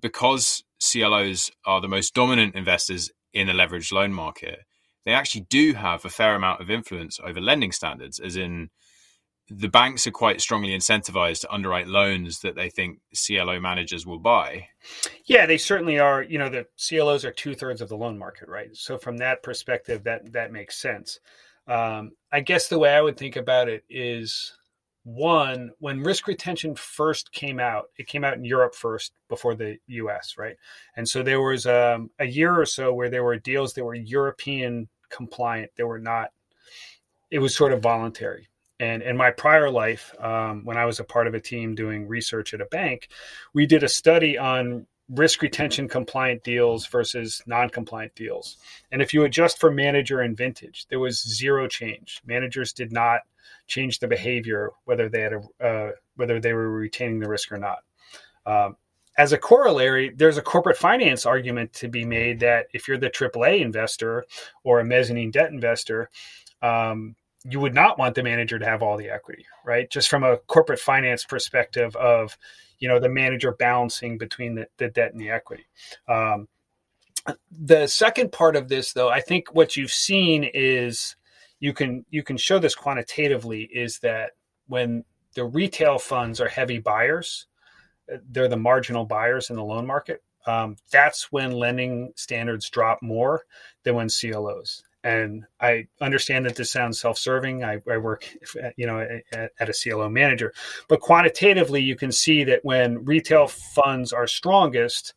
because 0.00 0.62
CLOs 0.80 1.50
are 1.64 1.80
the 1.80 1.88
most 1.88 2.14
dominant 2.14 2.54
investors 2.54 3.10
in 3.32 3.46
the 3.46 3.52
leveraged 3.52 3.92
loan 3.92 4.12
market, 4.12 4.60
they 5.04 5.12
actually 5.12 5.46
do 5.48 5.74
have 5.74 6.04
a 6.04 6.10
fair 6.10 6.34
amount 6.34 6.60
of 6.60 6.70
influence 6.70 7.18
over 7.22 7.40
lending 7.40 7.72
standards, 7.72 8.18
as 8.18 8.36
in 8.36 8.70
the 9.48 9.68
banks 9.68 10.06
are 10.06 10.12
quite 10.12 10.40
strongly 10.40 10.70
incentivized 10.70 11.40
to 11.40 11.52
underwrite 11.52 11.86
loans 11.86 12.40
that 12.40 12.56
they 12.56 12.68
think 12.68 12.98
CLO 13.14 13.60
managers 13.60 14.04
will 14.04 14.18
buy. 14.18 14.66
Yeah, 15.26 15.46
they 15.46 15.58
certainly 15.58 16.00
are. 16.00 16.22
You 16.22 16.38
know, 16.38 16.48
the 16.48 16.66
CLOs 16.76 17.24
are 17.24 17.30
two 17.30 17.54
thirds 17.54 17.80
of 17.80 17.88
the 17.88 17.96
loan 17.96 18.18
market, 18.18 18.48
right? 18.48 18.74
So 18.74 18.98
from 18.98 19.18
that 19.18 19.44
perspective, 19.44 20.02
that 20.04 20.32
that 20.32 20.50
makes 20.50 20.80
sense. 20.80 21.20
Um, 21.68 22.12
I 22.32 22.40
guess 22.40 22.68
the 22.68 22.78
way 22.78 22.90
I 22.90 23.00
would 23.00 23.16
think 23.16 23.36
about 23.36 23.68
it 23.68 23.84
is 23.88 24.52
one 25.06 25.70
when 25.78 26.02
risk 26.02 26.26
retention 26.26 26.74
first 26.74 27.30
came 27.30 27.60
out 27.60 27.90
it 27.96 28.08
came 28.08 28.24
out 28.24 28.34
in 28.34 28.44
europe 28.44 28.74
first 28.74 29.12
before 29.28 29.54
the 29.54 29.78
us 29.88 30.34
right? 30.36 30.56
And 30.96 31.08
so 31.08 31.22
there 31.22 31.40
was 31.40 31.64
um, 31.64 32.10
a 32.18 32.26
year 32.26 32.60
or 32.60 32.66
so 32.66 32.92
where 32.92 33.08
there 33.08 33.22
were 33.22 33.36
deals 33.36 33.74
that 33.74 33.84
were 33.84 33.94
european 33.94 34.88
compliant 35.08 35.70
they 35.76 35.84
were 35.84 36.00
not 36.00 36.32
it 37.30 37.38
was 37.38 37.54
sort 37.54 37.72
of 37.72 37.80
voluntary. 37.80 38.48
And 38.80 39.00
in 39.00 39.16
my 39.16 39.30
prior 39.30 39.70
life 39.70 40.12
um, 40.18 40.64
when 40.64 40.76
i 40.76 40.84
was 40.84 40.98
a 40.98 41.04
part 41.04 41.28
of 41.28 41.34
a 41.34 41.40
team 41.40 41.76
doing 41.76 42.08
research 42.08 42.52
at 42.52 42.60
a 42.60 42.66
bank 42.66 43.08
we 43.54 43.64
did 43.64 43.84
a 43.84 43.88
study 43.88 44.36
on 44.36 44.88
risk 45.08 45.40
retention 45.40 45.86
compliant 45.88 46.42
deals 46.42 46.84
versus 46.88 47.44
non-compliant 47.46 48.12
deals. 48.16 48.56
And 48.90 49.00
if 49.00 49.14
you 49.14 49.22
adjust 49.22 49.60
for 49.60 49.70
manager 49.70 50.20
and 50.20 50.36
vintage 50.36 50.86
there 50.88 50.98
was 50.98 51.22
zero 51.22 51.68
change. 51.68 52.20
Managers 52.26 52.72
did 52.72 52.90
not 52.90 53.20
change 53.66 53.98
the 53.98 54.08
behavior, 54.08 54.70
whether 54.84 55.08
they 55.08 55.20
had 55.20 55.32
a, 55.32 55.64
uh, 55.64 55.90
whether 56.16 56.40
they 56.40 56.52
were 56.52 56.70
retaining 56.70 57.20
the 57.20 57.28
risk 57.28 57.52
or 57.52 57.58
not. 57.58 57.78
Um, 58.44 58.76
as 59.18 59.32
a 59.32 59.38
corollary, 59.38 60.12
there's 60.14 60.36
a 60.36 60.42
corporate 60.42 60.76
finance 60.76 61.24
argument 61.24 61.72
to 61.74 61.88
be 61.88 62.04
made 62.04 62.40
that 62.40 62.66
if 62.74 62.86
you're 62.86 62.98
the 62.98 63.10
AAA 63.10 63.60
investor 63.60 64.24
or 64.62 64.80
a 64.80 64.84
mezzanine 64.84 65.30
debt 65.30 65.50
investor, 65.50 66.10
um, 66.62 67.16
you 67.48 67.60
would 67.60 67.74
not 67.74 67.98
want 67.98 68.14
the 68.14 68.22
manager 68.22 68.58
to 68.58 68.66
have 68.66 68.82
all 68.82 68.96
the 68.96 69.08
equity, 69.08 69.46
right? 69.64 69.88
Just 69.88 70.08
from 70.08 70.22
a 70.22 70.36
corporate 70.36 70.80
finance 70.80 71.24
perspective 71.24 71.94
of, 71.96 72.36
you 72.78 72.88
know, 72.88 72.98
the 72.98 73.08
manager 73.08 73.52
balancing 73.52 74.18
between 74.18 74.54
the, 74.54 74.66
the 74.76 74.88
debt 74.88 75.12
and 75.12 75.20
the 75.20 75.30
equity. 75.30 75.66
Um, 76.08 76.48
the 77.50 77.86
second 77.86 78.32
part 78.32 78.56
of 78.56 78.68
this, 78.68 78.92
though, 78.92 79.08
I 79.08 79.20
think 79.20 79.54
what 79.54 79.76
you've 79.76 79.92
seen 79.92 80.44
is 80.44 81.16
you 81.60 81.72
can 81.72 82.04
you 82.10 82.22
can 82.22 82.36
show 82.36 82.58
this 82.58 82.74
quantitatively 82.74 83.62
is 83.62 83.98
that 84.00 84.32
when 84.66 85.04
the 85.34 85.44
retail 85.44 85.98
funds 85.98 86.40
are 86.40 86.48
heavy 86.48 86.78
buyers, 86.78 87.46
they're 88.30 88.48
the 88.48 88.56
marginal 88.56 89.04
buyers 89.04 89.50
in 89.50 89.56
the 89.56 89.64
loan 89.64 89.86
market. 89.86 90.22
Um, 90.46 90.76
that's 90.92 91.32
when 91.32 91.52
lending 91.52 92.12
standards 92.16 92.70
drop 92.70 93.02
more 93.02 93.42
than 93.82 93.96
when 93.96 94.08
CLOs. 94.08 94.82
And 95.02 95.44
I 95.60 95.86
understand 96.00 96.46
that 96.46 96.56
this 96.56 96.72
sounds 96.72 97.00
self-serving. 97.00 97.62
I, 97.62 97.80
I 97.88 97.96
work, 97.98 98.28
you 98.76 98.86
know, 98.86 99.00
at, 99.32 99.52
at, 99.60 99.68
a 99.68 99.72
CLO 99.72 100.08
manager, 100.08 100.52
but 100.88 101.00
quantitatively, 101.00 101.80
you 101.80 101.94
can 101.94 102.10
see 102.10 102.42
that 102.44 102.64
when 102.64 103.04
retail 103.04 103.46
funds 103.46 104.12
are 104.12 104.26
strongest, 104.26 105.14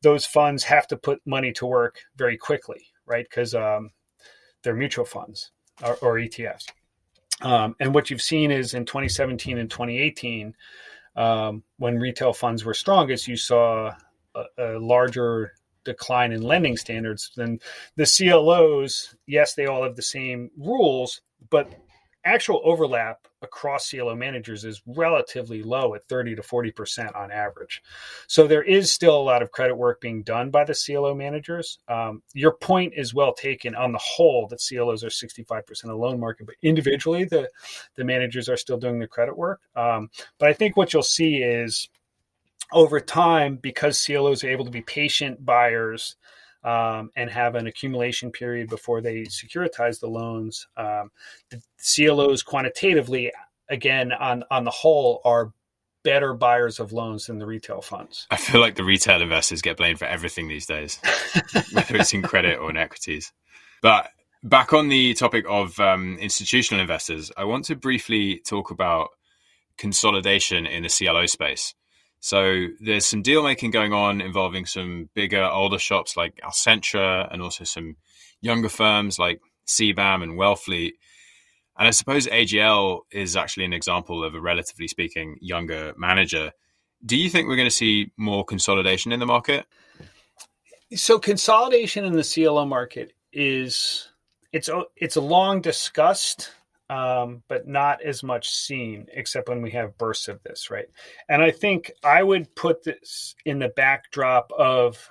those 0.00 0.24
funds 0.24 0.62
have 0.64 0.86
to 0.88 0.96
put 0.96 1.20
money 1.26 1.52
to 1.52 1.66
work 1.66 2.00
very 2.16 2.38
quickly, 2.38 2.86
right? 3.04 3.26
Because 3.28 3.54
um, 3.54 3.90
they're 4.62 4.74
mutual 4.74 5.04
funds 5.04 5.50
or, 5.82 5.96
or 5.96 6.14
ETFs. 6.14 6.66
Um, 7.42 7.76
and 7.80 7.94
what 7.94 8.10
you've 8.10 8.22
seen 8.22 8.50
is 8.50 8.74
in 8.74 8.84
2017 8.86 9.58
and 9.58 9.70
2018, 9.70 10.54
um, 11.16 11.62
when 11.78 11.98
retail 11.98 12.32
funds 12.32 12.64
were 12.64 12.74
strongest, 12.74 13.28
you 13.28 13.36
saw 13.36 13.92
a, 14.34 14.44
a, 14.58 14.78
larger 14.78 15.52
decline 15.84 16.32
in 16.32 16.42
lending 16.42 16.76
standards 16.76 17.30
than 17.36 17.60
the 17.96 18.04
CLOs. 18.04 19.14
Yes, 19.26 19.54
they 19.54 19.66
all 19.66 19.82
have 19.82 19.96
the 19.96 20.02
same 20.02 20.50
rules, 20.58 21.20
but 21.50 21.72
actual 22.26 22.60
overlap 22.64 23.26
across 23.42 23.90
CLO 23.90 24.14
managers 24.14 24.64
is 24.64 24.82
relatively 24.86 25.62
low 25.62 25.94
at 25.94 26.06
30 26.08 26.34
to 26.36 26.42
40% 26.42 27.16
on 27.16 27.30
average. 27.30 27.82
So 28.26 28.46
there 28.46 28.62
is 28.62 28.92
still 28.92 29.16
a 29.16 29.22
lot 29.22 29.42
of 29.42 29.52
credit 29.52 29.76
work 29.76 30.00
being 30.00 30.22
done 30.22 30.50
by 30.50 30.64
the 30.64 30.74
CLO 30.74 31.14
managers. 31.14 31.78
Um, 31.88 32.22
your 32.34 32.52
point 32.52 32.94
is 32.96 33.14
well 33.14 33.32
taken 33.32 33.74
on 33.74 33.92
the 33.92 34.02
whole 34.02 34.48
that 34.48 34.62
CLOs 34.66 35.04
are 35.04 35.08
65% 35.08 35.68
of 35.70 35.88
the 35.88 35.94
loan 35.94 36.18
market, 36.18 36.46
but 36.46 36.56
individually 36.62 37.24
the, 37.24 37.48
the 37.94 38.04
managers 38.04 38.48
are 38.48 38.56
still 38.56 38.78
doing 38.78 38.98
the 38.98 39.06
credit 39.06 39.36
work. 39.36 39.60
Um, 39.76 40.10
but 40.38 40.48
I 40.48 40.52
think 40.52 40.76
what 40.76 40.92
you'll 40.92 41.02
see 41.02 41.36
is 41.36 41.88
over 42.72 42.98
time, 42.98 43.56
because 43.56 44.04
CLOs 44.04 44.42
are 44.42 44.50
able 44.50 44.64
to 44.64 44.70
be 44.70 44.82
patient 44.82 45.44
buyers, 45.44 46.16
um, 46.66 47.10
and 47.14 47.30
have 47.30 47.54
an 47.54 47.68
accumulation 47.68 48.32
period 48.32 48.68
before 48.68 49.00
they 49.00 49.20
securitize 49.22 50.00
the 50.00 50.08
loans. 50.08 50.66
Um, 50.76 51.12
the 51.48 51.62
CLOs 51.78 52.42
quantitatively, 52.42 53.32
again, 53.70 54.12
on, 54.12 54.42
on 54.50 54.64
the 54.64 54.72
whole, 54.72 55.20
are 55.24 55.52
better 56.02 56.34
buyers 56.34 56.80
of 56.80 56.92
loans 56.92 57.26
than 57.26 57.38
the 57.38 57.46
retail 57.46 57.80
funds. 57.80 58.26
I 58.30 58.36
feel 58.36 58.60
like 58.60 58.74
the 58.74 58.84
retail 58.84 59.22
investors 59.22 59.62
get 59.62 59.76
blamed 59.76 60.00
for 60.00 60.06
everything 60.06 60.48
these 60.48 60.66
days, 60.66 60.98
whether 61.72 61.96
it's 61.96 62.12
in 62.12 62.22
credit 62.22 62.58
or 62.58 62.68
in 62.70 62.76
equities. 62.76 63.32
But 63.80 64.10
back 64.42 64.72
on 64.72 64.88
the 64.88 65.14
topic 65.14 65.44
of 65.48 65.78
um, 65.78 66.18
institutional 66.20 66.80
investors, 66.80 67.30
I 67.36 67.44
want 67.44 67.64
to 67.66 67.76
briefly 67.76 68.40
talk 68.44 68.72
about 68.72 69.10
consolidation 69.78 70.66
in 70.66 70.82
the 70.82 70.88
CLO 70.88 71.26
space. 71.26 71.74
So 72.26 72.66
there's 72.80 73.06
some 73.06 73.22
deal 73.22 73.44
making 73.44 73.70
going 73.70 73.92
on 73.92 74.20
involving 74.20 74.66
some 74.66 75.08
bigger, 75.14 75.44
older 75.44 75.78
shops 75.78 76.16
like 76.16 76.40
Alcentra 76.42 77.32
and 77.32 77.40
also 77.40 77.62
some 77.62 77.94
younger 78.40 78.68
firms 78.68 79.16
like 79.16 79.40
CBAM 79.68 80.24
and 80.24 80.32
Wellfleet. 80.32 80.94
And 81.78 81.86
I 81.86 81.92
suppose 81.92 82.26
AGL 82.26 83.02
is 83.12 83.36
actually 83.36 83.64
an 83.66 83.72
example 83.72 84.24
of 84.24 84.34
a 84.34 84.40
relatively 84.40 84.88
speaking 84.88 85.38
younger 85.40 85.94
manager. 85.96 86.50
Do 87.04 87.16
you 87.16 87.30
think 87.30 87.46
we're 87.46 87.54
going 87.54 87.68
to 87.68 87.70
see 87.70 88.10
more 88.16 88.44
consolidation 88.44 89.12
in 89.12 89.20
the 89.20 89.26
market? 89.26 89.64
So 90.96 91.20
consolidation 91.20 92.04
in 92.04 92.14
the 92.14 92.24
CLO 92.24 92.66
market 92.66 93.12
is 93.32 94.08
it's 94.52 94.68
it's 94.96 95.14
a 95.14 95.20
long 95.20 95.60
discussed 95.60 96.50
um, 96.88 97.42
but 97.48 97.66
not 97.66 98.02
as 98.02 98.22
much 98.22 98.50
seen, 98.50 99.06
except 99.12 99.48
when 99.48 99.62
we 99.62 99.70
have 99.72 99.98
bursts 99.98 100.28
of 100.28 100.42
this, 100.42 100.70
right? 100.70 100.86
And 101.28 101.42
I 101.42 101.50
think 101.50 101.90
I 102.04 102.22
would 102.22 102.54
put 102.54 102.84
this 102.84 103.34
in 103.44 103.58
the 103.58 103.68
backdrop 103.68 104.52
of 104.52 105.10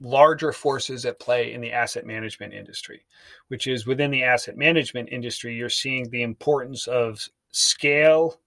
larger 0.00 0.52
forces 0.52 1.04
at 1.04 1.20
play 1.20 1.52
in 1.52 1.60
the 1.60 1.72
asset 1.72 2.06
management 2.06 2.52
industry, 2.52 3.04
which 3.48 3.66
is 3.66 3.86
within 3.86 4.10
the 4.10 4.24
asset 4.24 4.56
management 4.56 5.08
industry, 5.10 5.54
you're 5.54 5.68
seeing 5.68 6.08
the 6.10 6.22
importance 6.22 6.86
of 6.86 7.28
scale 7.50 8.40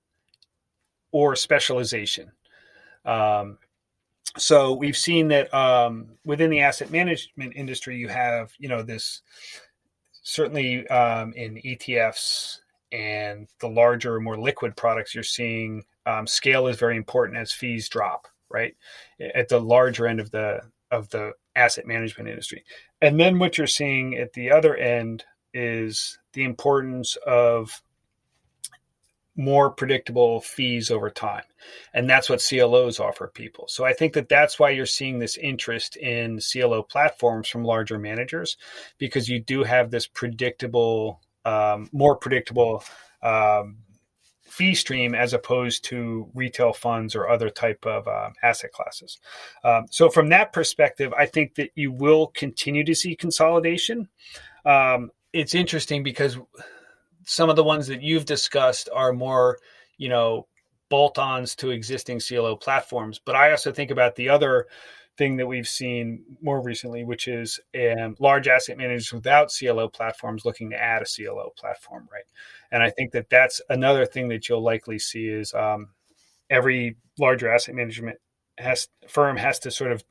or 1.11 1.35
specialization. 1.35 2.31
Um, 3.05 3.57
so 4.37 4.73
we've 4.73 4.97
seen 4.97 5.29
that 5.29 5.51
um, 5.53 6.11
within 6.23 6.51
the 6.51 6.61
asset 6.61 6.91
management 6.91 7.53
industry, 7.55 7.97
you 7.97 8.07
have 8.09 8.53
you 8.59 8.69
know 8.69 8.83
this 8.83 9.21
certainly 10.29 10.87
um, 10.87 11.33
in 11.33 11.55
ETFs 11.55 12.59
and 12.91 13.47
the 13.59 13.67
larger, 13.67 14.19
more 14.19 14.37
liquid 14.37 14.75
products, 14.75 15.13
you're 15.13 15.23
seeing 15.23 15.83
um, 16.05 16.25
scale 16.25 16.67
is 16.67 16.77
very 16.77 16.97
important 16.97 17.37
as 17.37 17.51
fees 17.51 17.89
drop, 17.89 18.27
right? 18.49 18.75
At 19.35 19.49
the 19.49 19.59
larger 19.59 20.07
end 20.07 20.19
of 20.19 20.31
the 20.31 20.61
of 20.91 21.09
the 21.09 21.33
asset 21.55 21.85
management 21.85 22.29
industry, 22.29 22.63
and 23.01 23.19
then 23.19 23.37
what 23.37 23.57
you're 23.57 23.67
seeing 23.67 24.15
at 24.15 24.33
the 24.33 24.51
other 24.51 24.75
end 24.75 25.23
is 25.53 26.17
the 26.33 26.43
importance 26.43 27.15
of 27.27 27.81
more 29.39 29.71
predictable 29.71 30.41
fees 30.41 30.91
over 30.91 31.09
time. 31.09 31.43
And 31.93 32.09
that's 32.09 32.29
what 32.29 32.43
CLOs 32.47 32.99
offer 32.99 33.27
people. 33.27 33.69
So 33.69 33.85
I 33.85 33.93
think 33.93 34.13
that 34.13 34.27
that's 34.27 34.59
why 34.59 34.71
you're 34.71 34.85
seeing 34.85 35.17
this 35.17 35.37
interest 35.37 35.95
in 35.95 36.39
CLO 36.39 36.83
platforms 36.83 37.47
from 37.47 37.63
larger 37.63 37.97
managers 37.97 38.57
because 38.97 39.29
you 39.29 39.39
do 39.39 39.63
have 39.63 39.91
this 39.91 40.07
predictable, 40.07 41.21
um, 41.45 41.89
more 41.93 42.17
predictable 42.17 42.83
um, 43.23 43.77
fee 44.43 44.75
stream 44.75 45.15
as 45.15 45.33
opposed 45.33 45.85
to 45.85 46.29
retail 46.35 46.73
funds 46.73 47.15
or 47.15 47.29
other 47.29 47.49
type 47.49 47.85
of 47.85 48.09
um, 48.09 48.33
asset 48.43 48.73
classes. 48.73 49.19
Um, 49.63 49.85
so 49.89 50.09
from 50.09 50.27
that 50.29 50.51
perspective, 50.51 51.13
I 51.17 51.27
think 51.27 51.55
that 51.55 51.71
you 51.75 51.93
will 51.93 52.27
continue 52.27 52.83
to 52.83 52.93
see 52.93 53.15
consolidation. 53.15 54.09
Um, 54.65 55.11
it's 55.31 55.55
interesting 55.55 56.03
because 56.03 56.37
some 57.29 57.51
of 57.51 57.55
the 57.55 57.63
ones 57.63 57.85
that 57.85 58.01
you've 58.01 58.25
discussed 58.25 58.89
are 58.91 59.13
more, 59.13 59.59
you 59.99 60.09
know, 60.09 60.47
bolt-ons 60.89 61.55
to 61.57 61.69
existing 61.69 62.19
CLO 62.19 62.55
platforms. 62.55 63.21
But 63.23 63.35
I 63.35 63.51
also 63.51 63.71
think 63.71 63.91
about 63.91 64.15
the 64.15 64.29
other 64.29 64.65
thing 65.15 65.37
that 65.37 65.45
we've 65.45 65.67
seen 65.67 66.23
more 66.41 66.59
recently, 66.59 67.03
which 67.03 67.27
is 67.27 67.59
um, 67.75 68.15
large 68.19 68.47
asset 68.47 68.79
managers 68.79 69.13
without 69.13 69.51
CLO 69.55 69.87
platforms 69.89 70.43
looking 70.43 70.71
to 70.71 70.81
add 70.81 71.03
a 71.03 71.05
CLO 71.05 71.51
platform, 71.55 72.09
right? 72.11 72.23
And 72.71 72.81
I 72.81 72.89
think 72.89 73.11
that 73.11 73.29
that's 73.29 73.61
another 73.69 74.07
thing 74.07 74.29
that 74.29 74.49
you'll 74.49 74.63
likely 74.63 74.97
see 74.97 75.27
is 75.27 75.53
um, 75.53 75.89
every 76.49 76.97
larger 77.19 77.53
asset 77.53 77.75
management 77.75 78.17
has 78.57 78.87
firm 79.07 79.37
has 79.37 79.59
to 79.59 79.69
sort 79.69 79.91
of 79.91 80.03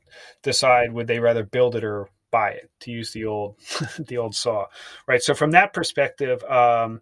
decide 0.45 0.93
would 0.93 1.09
they 1.09 1.19
rather 1.19 1.43
build 1.43 1.75
it 1.75 1.83
or 1.83 2.11
buy 2.31 2.51
it 2.51 2.71
to 2.81 2.91
use 2.91 3.13
the 3.13 3.25
old 3.25 3.57
the 3.99 4.19
old 4.19 4.35
saw 4.35 4.67
right 5.07 5.23
so 5.23 5.35
from 5.35 5.53
that 5.53 5.73
perspective 5.73 6.43
um, 6.45 7.01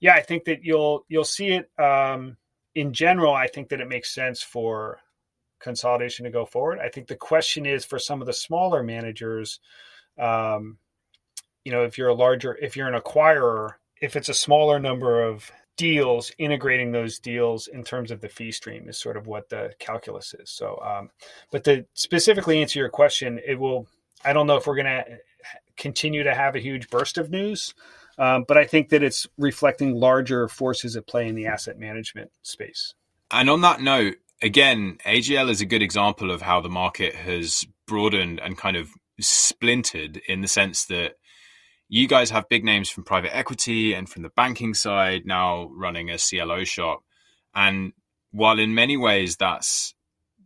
yeah 0.00 0.14
i 0.14 0.20
think 0.20 0.44
that 0.44 0.62
you'll 0.62 1.04
you'll 1.08 1.24
see 1.24 1.48
it 1.48 1.70
um, 1.78 2.36
in 2.74 2.92
general 2.92 3.34
i 3.34 3.46
think 3.46 3.68
that 3.68 3.80
it 3.80 3.88
makes 3.88 4.14
sense 4.14 4.42
for 4.42 5.00
consolidation 5.60 6.24
to 6.24 6.30
go 6.30 6.44
forward 6.44 6.78
i 6.78 6.88
think 6.88 7.06
the 7.06 7.16
question 7.16 7.66
is 7.66 7.84
for 7.84 7.98
some 7.98 8.20
of 8.20 8.26
the 8.26 8.32
smaller 8.32 8.82
managers 8.82 9.60
um, 10.18 10.78
you 11.64 11.72
know 11.72 11.84
if 11.84 11.98
you're 11.98 12.08
a 12.08 12.14
larger 12.14 12.56
if 12.56 12.76
you're 12.76 12.88
an 12.88 13.00
acquirer 13.00 13.72
if 14.00 14.14
it's 14.14 14.28
a 14.28 14.34
smaller 14.34 14.78
number 14.78 15.22
of 15.22 15.50
deals, 15.78 16.32
integrating 16.38 16.92
those 16.92 17.18
deals 17.18 17.68
in 17.68 17.84
terms 17.84 18.10
of 18.10 18.20
the 18.20 18.28
fee 18.28 18.52
stream 18.52 18.88
is 18.88 18.98
sort 18.98 19.16
of 19.16 19.26
what 19.26 19.48
the 19.48 19.72
calculus 19.78 20.34
is. 20.34 20.50
So, 20.50 20.78
um, 20.84 21.10
but 21.50 21.64
to 21.64 21.86
specifically 21.94 22.60
answer 22.60 22.80
your 22.80 22.90
question, 22.90 23.40
it 23.46 23.58
will 23.58 23.86
I 24.24 24.32
don't 24.32 24.46
know 24.46 24.56
if 24.56 24.66
we're 24.66 24.76
going 24.76 24.86
to 24.86 25.18
continue 25.76 26.24
to 26.24 26.34
have 26.34 26.54
a 26.54 26.60
huge 26.60 26.90
burst 26.90 27.18
of 27.18 27.30
news, 27.30 27.74
um, 28.18 28.44
but 28.46 28.56
I 28.56 28.64
think 28.64 28.88
that 28.90 29.02
it's 29.02 29.26
reflecting 29.38 29.94
larger 29.94 30.48
forces 30.48 30.96
at 30.96 31.06
play 31.06 31.28
in 31.28 31.34
the 31.34 31.46
asset 31.46 31.78
management 31.78 32.30
space. 32.42 32.94
And 33.30 33.48
on 33.48 33.60
that 33.60 33.80
note, 33.80 34.16
again, 34.42 34.98
AGL 35.06 35.50
is 35.50 35.60
a 35.60 35.66
good 35.66 35.82
example 35.82 36.30
of 36.30 36.42
how 36.42 36.60
the 36.60 36.68
market 36.68 37.14
has 37.14 37.66
broadened 37.86 38.40
and 38.40 38.58
kind 38.58 38.76
of 38.76 38.90
splintered 39.20 40.20
in 40.28 40.40
the 40.40 40.48
sense 40.48 40.84
that 40.86 41.14
you 41.88 42.06
guys 42.06 42.30
have 42.30 42.48
big 42.48 42.64
names 42.64 42.90
from 42.90 43.04
private 43.04 43.34
equity 43.34 43.94
and 43.94 44.08
from 44.08 44.22
the 44.22 44.30
banking 44.30 44.74
side 44.74 45.22
now 45.24 45.70
running 45.72 46.10
a 46.10 46.18
CLO 46.18 46.64
shop. 46.64 47.02
And 47.54 47.92
while 48.30 48.58
in 48.58 48.74
many 48.74 48.96
ways 48.96 49.36
that's 49.36 49.94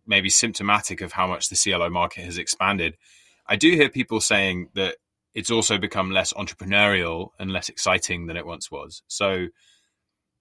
maybe 0.06 0.30
symptomatic 0.30 1.00
of 1.00 1.12
how 1.12 1.26
much 1.26 1.48
the 1.48 1.56
CLO 1.56 1.90
market 1.90 2.24
has 2.24 2.38
expanded, 2.38 2.96
I 3.46 3.56
do 3.56 3.70
hear 3.70 3.88
people 3.88 4.20
saying 4.20 4.68
that 4.74 4.96
it's 5.34 5.50
also 5.50 5.78
become 5.78 6.10
less 6.10 6.32
entrepreneurial 6.32 7.30
and 7.38 7.52
less 7.52 7.68
exciting 7.68 8.26
than 8.26 8.36
it 8.36 8.46
once 8.46 8.70
was. 8.70 9.02
So, 9.08 9.48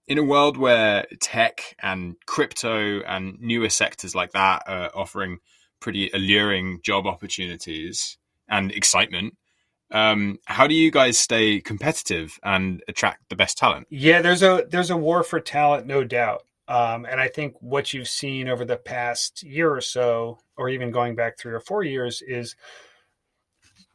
in 0.08 0.18
a 0.18 0.24
world 0.24 0.58
where 0.58 1.06
tech 1.22 1.76
and 1.82 2.16
crypto 2.26 3.02
and 3.02 3.38
newer 3.40 3.70
sectors 3.70 4.16
like 4.16 4.32
that 4.32 4.64
are 4.68 4.92
offering 4.94 5.38
pretty 5.80 6.10
alluring 6.14 6.80
job 6.84 7.08
opportunities 7.08 8.18
and 8.50 8.72
excitement, 8.72 9.36
um, 9.92 10.40
how 10.46 10.68
do 10.68 10.74
you 10.74 10.92
guys 10.92 11.18
stay 11.18 11.62
competitive 11.62 12.40
and 12.44 12.82
attract 12.88 13.30
the 13.30 13.36
best 13.36 13.58
talent? 13.58 13.88
Yeah, 13.90 14.22
there's 14.22 14.44
a 14.44 14.66
there's 14.70 14.90
a 14.90 14.98
war 14.98 15.24
for 15.24 15.40
talent, 15.40 15.86
no 15.86 16.04
doubt. 16.04 16.44
Um, 16.68 17.06
and 17.06 17.20
I 17.20 17.28
think 17.28 17.56
what 17.60 17.94
you've 17.94 18.08
seen 18.08 18.48
over 18.48 18.64
the 18.64 18.78
past 18.78 19.44
year 19.44 19.74
or 19.74 19.82
so, 19.82 20.40
or 20.56 20.70
even 20.70 20.92
going 20.92 21.16
back 21.16 21.38
three 21.38 21.54
or 21.54 21.60
four 21.60 21.84
years, 21.84 22.22
is 22.26 22.56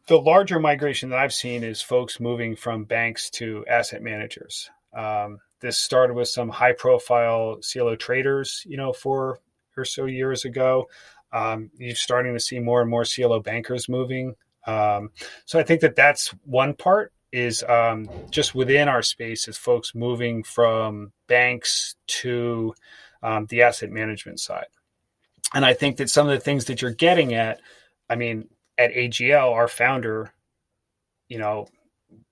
the 0.07 0.19
larger 0.19 0.59
migration 0.61 1.11
that 1.11 1.19
I've 1.19 1.35
seen 1.35 1.65
is 1.65 1.83
folks 1.83 2.21
moving 2.21 2.57
from 2.57 2.85
banks 2.85 3.31
to 3.31 3.65
asset 3.67 4.03
managers. 4.03 4.71
Um, 4.97 5.39
this 5.61 5.79
started 5.79 6.15
with 6.15 6.29
some 6.29 6.49
high 6.49 6.73
profile 6.73 7.59
CLO 7.61 7.97
traders, 7.97 8.63
you 8.67 8.77
know, 8.77 8.93
four 8.93 9.41
or 9.77 9.85
so 9.85 10.05
years 10.05 10.45
ago. 10.45 10.89
Um, 11.33 11.71
you're 11.77 11.97
starting 11.97 12.35
to 12.35 12.41
see 12.41 12.61
more 12.61 12.81
and 12.81 12.91
more 12.91 13.05
CLO 13.05 13.41
bankers 13.41 13.89
moving. 13.89 14.35
Um, 14.67 15.11
so 15.45 15.59
I 15.59 15.65
think 15.65 15.81
that 15.81 15.97
that's 15.97 16.29
one 16.45 16.75
part 16.75 17.13
is 17.33 17.63
um, 17.65 18.09
just 18.31 18.55
within 18.55 18.89
our 18.89 19.03
space 19.03 19.49
is 19.49 19.57
folks 19.57 19.95
moving 19.95 20.43
from 20.43 21.13
banks 21.27 21.97
to 22.07 22.75
um, 23.23 23.47
the 23.47 23.63
asset 23.63 23.91
management 23.91 24.41
side. 24.41 24.67
And 25.53 25.65
I 25.65 25.75
think 25.75 25.97
that 25.97 26.11
some 26.11 26.29
of 26.29 26.33
the 26.33 26.45
things 26.45 26.67
that 26.67 26.81
you're 26.81 26.93
getting 26.93 27.35
at, 27.35 27.61
I 28.09 28.17
mean, 28.17 28.49
at 28.79 28.93
AGL, 28.93 29.53
our 29.53 29.69
founder, 29.69 30.33
you 31.29 31.39
know, 31.39 31.67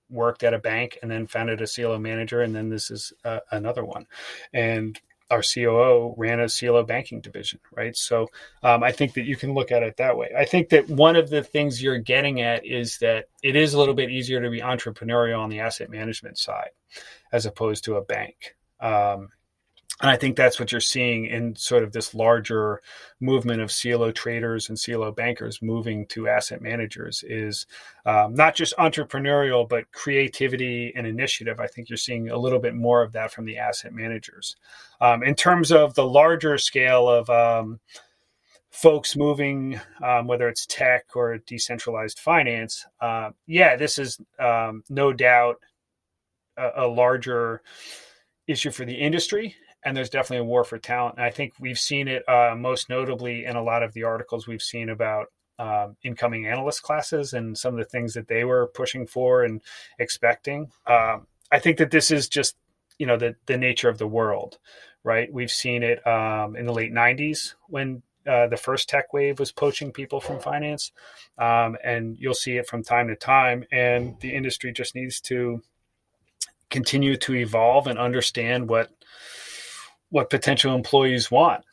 worked 0.09 0.43
at 0.43 0.53
a 0.53 0.59
bank 0.59 0.97
and 1.01 1.09
then 1.09 1.27
founded 1.27 1.61
a 1.61 1.67
CLO 1.67 1.97
manager, 1.97 2.41
and 2.41 2.55
then 2.55 2.69
this 2.69 2.91
is 2.91 3.13
uh, 3.23 3.39
another 3.51 3.83
one. 3.83 4.05
And 4.53 4.99
our 5.31 5.41
COO 5.41 6.13
ran 6.17 6.39
a 6.39 6.47
CLO 6.47 6.83
banking 6.83 7.19
division, 7.19 7.59
right? 7.75 7.95
So 7.95 8.27
um, 8.61 8.83
I 8.83 8.91
think 8.91 9.13
that 9.15 9.25
you 9.25 9.35
can 9.35 9.53
look 9.53 9.71
at 9.71 9.81
it 9.81 9.97
that 9.97 10.17
way. 10.17 10.29
I 10.37 10.45
think 10.45 10.69
that 10.69 10.87
one 10.87 11.15
of 11.15 11.29
the 11.29 11.43
things 11.43 11.81
you're 11.81 11.97
getting 11.97 12.41
at 12.41 12.65
is 12.65 12.99
that 12.99 13.25
it 13.41 13.55
is 13.55 13.73
a 13.73 13.79
little 13.79 13.95
bit 13.95 14.11
easier 14.11 14.41
to 14.41 14.49
be 14.49 14.61
entrepreneurial 14.61 15.39
on 15.39 15.49
the 15.49 15.61
asset 15.61 15.89
management 15.89 16.37
side 16.37 16.69
as 17.31 17.45
opposed 17.45 17.85
to 17.85 17.95
a 17.95 18.03
bank. 18.03 18.55
Um, 18.79 19.29
and 20.01 20.11
I 20.11 20.17
think 20.17 20.35
that's 20.35 20.59
what 20.59 20.73
you're 20.73 20.81
seeing 20.81 21.25
in 21.25 21.55
sort 21.55 21.81
of 21.81 21.93
this 21.93 22.13
larger 22.13 22.81
movement 23.21 23.61
of 23.61 23.71
CLO 23.71 24.11
traders 24.11 24.67
and 24.67 24.77
CLO 24.81 25.11
bankers 25.11 25.61
moving 25.61 26.05
to 26.07 26.27
asset 26.27 26.61
managers 26.61 27.23
is 27.25 27.65
um, 28.05 28.35
not 28.35 28.55
just 28.55 28.75
entrepreneurial, 28.75 29.67
but 29.67 29.89
creativity 29.93 30.91
and 30.97 31.07
initiative. 31.07 31.61
I 31.61 31.67
think 31.67 31.89
you're 31.89 31.95
seeing 31.95 32.29
a 32.29 32.37
little 32.37 32.59
bit 32.59 32.75
more 32.75 33.03
of 33.03 33.13
that 33.13 33.31
from 33.31 33.45
the 33.45 33.57
asset 33.57 33.93
managers. 33.93 34.57
Um, 34.99 35.23
in 35.23 35.33
terms 35.33 35.71
of 35.71 35.93
the 35.93 36.05
larger 36.05 36.57
scale 36.57 37.07
of 37.07 37.29
um, 37.29 37.79
folks 38.71 39.15
moving, 39.15 39.79
um, 40.03 40.27
whether 40.27 40.49
it's 40.49 40.65
tech 40.65 41.05
or 41.15 41.37
decentralized 41.37 42.19
finance, 42.19 42.85
uh, 42.99 43.29
yeah, 43.47 43.77
this 43.77 43.97
is 43.97 44.19
um, 44.39 44.83
no 44.89 45.13
doubt 45.13 45.55
a, 46.57 46.83
a 46.83 46.87
larger 46.87 47.61
issue 48.45 48.71
for 48.71 48.83
the 48.83 48.93
industry 48.93 49.55
and 49.85 49.95
there's 49.95 50.09
definitely 50.09 50.45
a 50.45 50.49
war 50.49 50.63
for 50.63 50.79
talent. 50.79 51.15
And 51.17 51.25
I 51.25 51.29
think 51.29 51.53
we've 51.59 51.79
seen 51.79 52.07
it 52.07 52.27
uh, 52.27 52.55
most 52.57 52.89
notably 52.89 53.45
in 53.45 53.55
a 53.55 53.63
lot 53.63 53.83
of 53.83 53.93
the 53.93 54.03
articles 54.03 54.47
we've 54.47 54.61
seen 54.61 54.89
about 54.89 55.27
um, 55.59 55.95
incoming 56.03 56.47
analyst 56.47 56.81
classes 56.81 57.33
and 57.33 57.57
some 57.57 57.75
of 57.75 57.77
the 57.77 57.85
things 57.85 58.15
that 58.15 58.27
they 58.27 58.43
were 58.43 58.67
pushing 58.67 59.05
for 59.05 59.43
and 59.43 59.61
expecting. 59.99 60.71
Um, 60.87 61.27
I 61.51 61.59
think 61.59 61.77
that 61.77 61.91
this 61.91 62.11
is 62.11 62.27
just 62.27 62.57
you 62.97 63.05
know 63.05 63.17
the 63.17 63.35
the 63.45 63.57
nature 63.57 63.89
of 63.89 63.97
the 63.97 64.07
world, 64.07 64.57
right? 65.03 65.31
We've 65.31 65.51
seen 65.51 65.83
it 65.83 66.05
um, 66.05 66.55
in 66.55 66.65
the 66.65 66.73
late 66.73 66.91
'90s 66.91 67.53
when 67.67 68.01
uh, 68.27 68.47
the 68.47 68.57
first 68.57 68.89
tech 68.89 69.13
wave 69.13 69.39
was 69.39 69.51
poaching 69.51 69.91
people 69.91 70.19
from 70.19 70.39
finance, 70.39 70.91
um, 71.37 71.77
and 71.83 72.17
you'll 72.19 72.33
see 72.33 72.57
it 72.57 72.67
from 72.67 72.83
time 72.83 73.07
to 73.07 73.15
time. 73.15 73.63
And 73.71 74.19
the 74.19 74.33
industry 74.33 74.73
just 74.73 74.95
needs 74.95 75.21
to 75.21 75.61
continue 76.69 77.15
to 77.15 77.35
evolve 77.35 77.87
and 77.87 77.99
understand 77.99 78.67
what 78.67 78.89
what 80.09 80.29
potential 80.29 80.75
employees 80.75 81.29
want. 81.29 81.63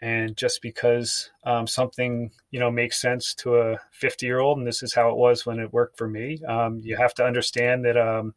And 0.00 0.36
just 0.36 0.62
because 0.62 1.30
um, 1.44 1.68
something 1.68 2.32
you 2.50 2.58
know 2.58 2.72
makes 2.72 3.00
sense 3.00 3.34
to 3.36 3.58
a 3.58 3.78
50 3.92 4.26
year 4.26 4.40
old, 4.40 4.58
and 4.58 4.66
this 4.66 4.82
is 4.82 4.92
how 4.92 5.10
it 5.10 5.16
was 5.16 5.46
when 5.46 5.60
it 5.60 5.72
worked 5.72 5.96
for 5.96 6.08
me, 6.08 6.42
um, 6.48 6.80
you 6.82 6.96
have 6.96 7.14
to 7.14 7.24
understand 7.24 7.84
that 7.84 7.96
um, 7.96 8.34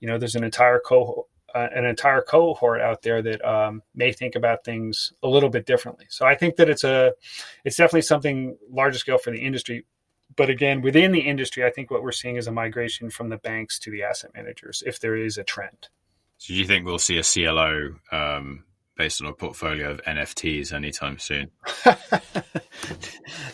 you 0.00 0.08
know 0.08 0.16
there's 0.16 0.36
an 0.36 0.44
entire 0.44 0.80
cohort, 0.80 1.26
uh, 1.54 1.68
an 1.74 1.84
entire 1.84 2.22
cohort 2.22 2.80
out 2.80 3.02
there 3.02 3.22
that 3.22 3.42
um, 3.46 3.82
may 3.94 4.12
think 4.12 4.36
about 4.36 4.64
things 4.64 5.12
a 5.22 5.28
little 5.28 5.48
bit 5.48 5.66
differently. 5.66 6.06
So 6.08 6.26
I 6.26 6.34
think 6.34 6.56
that 6.56 6.68
it's 6.68 6.84
a 6.84 7.12
it's 7.64 7.76
definitely 7.76 8.02
something 8.02 8.56
larger 8.70 8.98
scale 8.98 9.18
for 9.18 9.30
the 9.30 9.40
industry. 9.40 9.84
But 10.34 10.50
again, 10.50 10.82
within 10.82 11.12
the 11.12 11.20
industry, 11.20 11.64
I 11.64 11.70
think 11.70 11.90
what 11.90 12.02
we're 12.02 12.12
seeing 12.12 12.36
is 12.36 12.46
a 12.46 12.52
migration 12.52 13.10
from 13.10 13.28
the 13.28 13.38
banks 13.38 13.78
to 13.80 13.90
the 13.90 14.02
asset 14.02 14.32
managers, 14.34 14.82
if 14.84 15.00
there 15.00 15.16
is 15.16 15.38
a 15.38 15.44
trend. 15.44 15.88
So 16.38 16.52
do 16.52 16.54
you 16.54 16.66
think 16.66 16.84
we'll 16.84 16.98
see 16.98 17.18
a 17.18 17.22
CLO 17.22 17.94
um, 18.12 18.64
based 18.96 19.22
on 19.22 19.28
a 19.28 19.32
portfolio 19.32 19.90
of 19.90 20.02
NFTs 20.02 20.72
anytime 20.72 21.18
soon. 21.18 21.50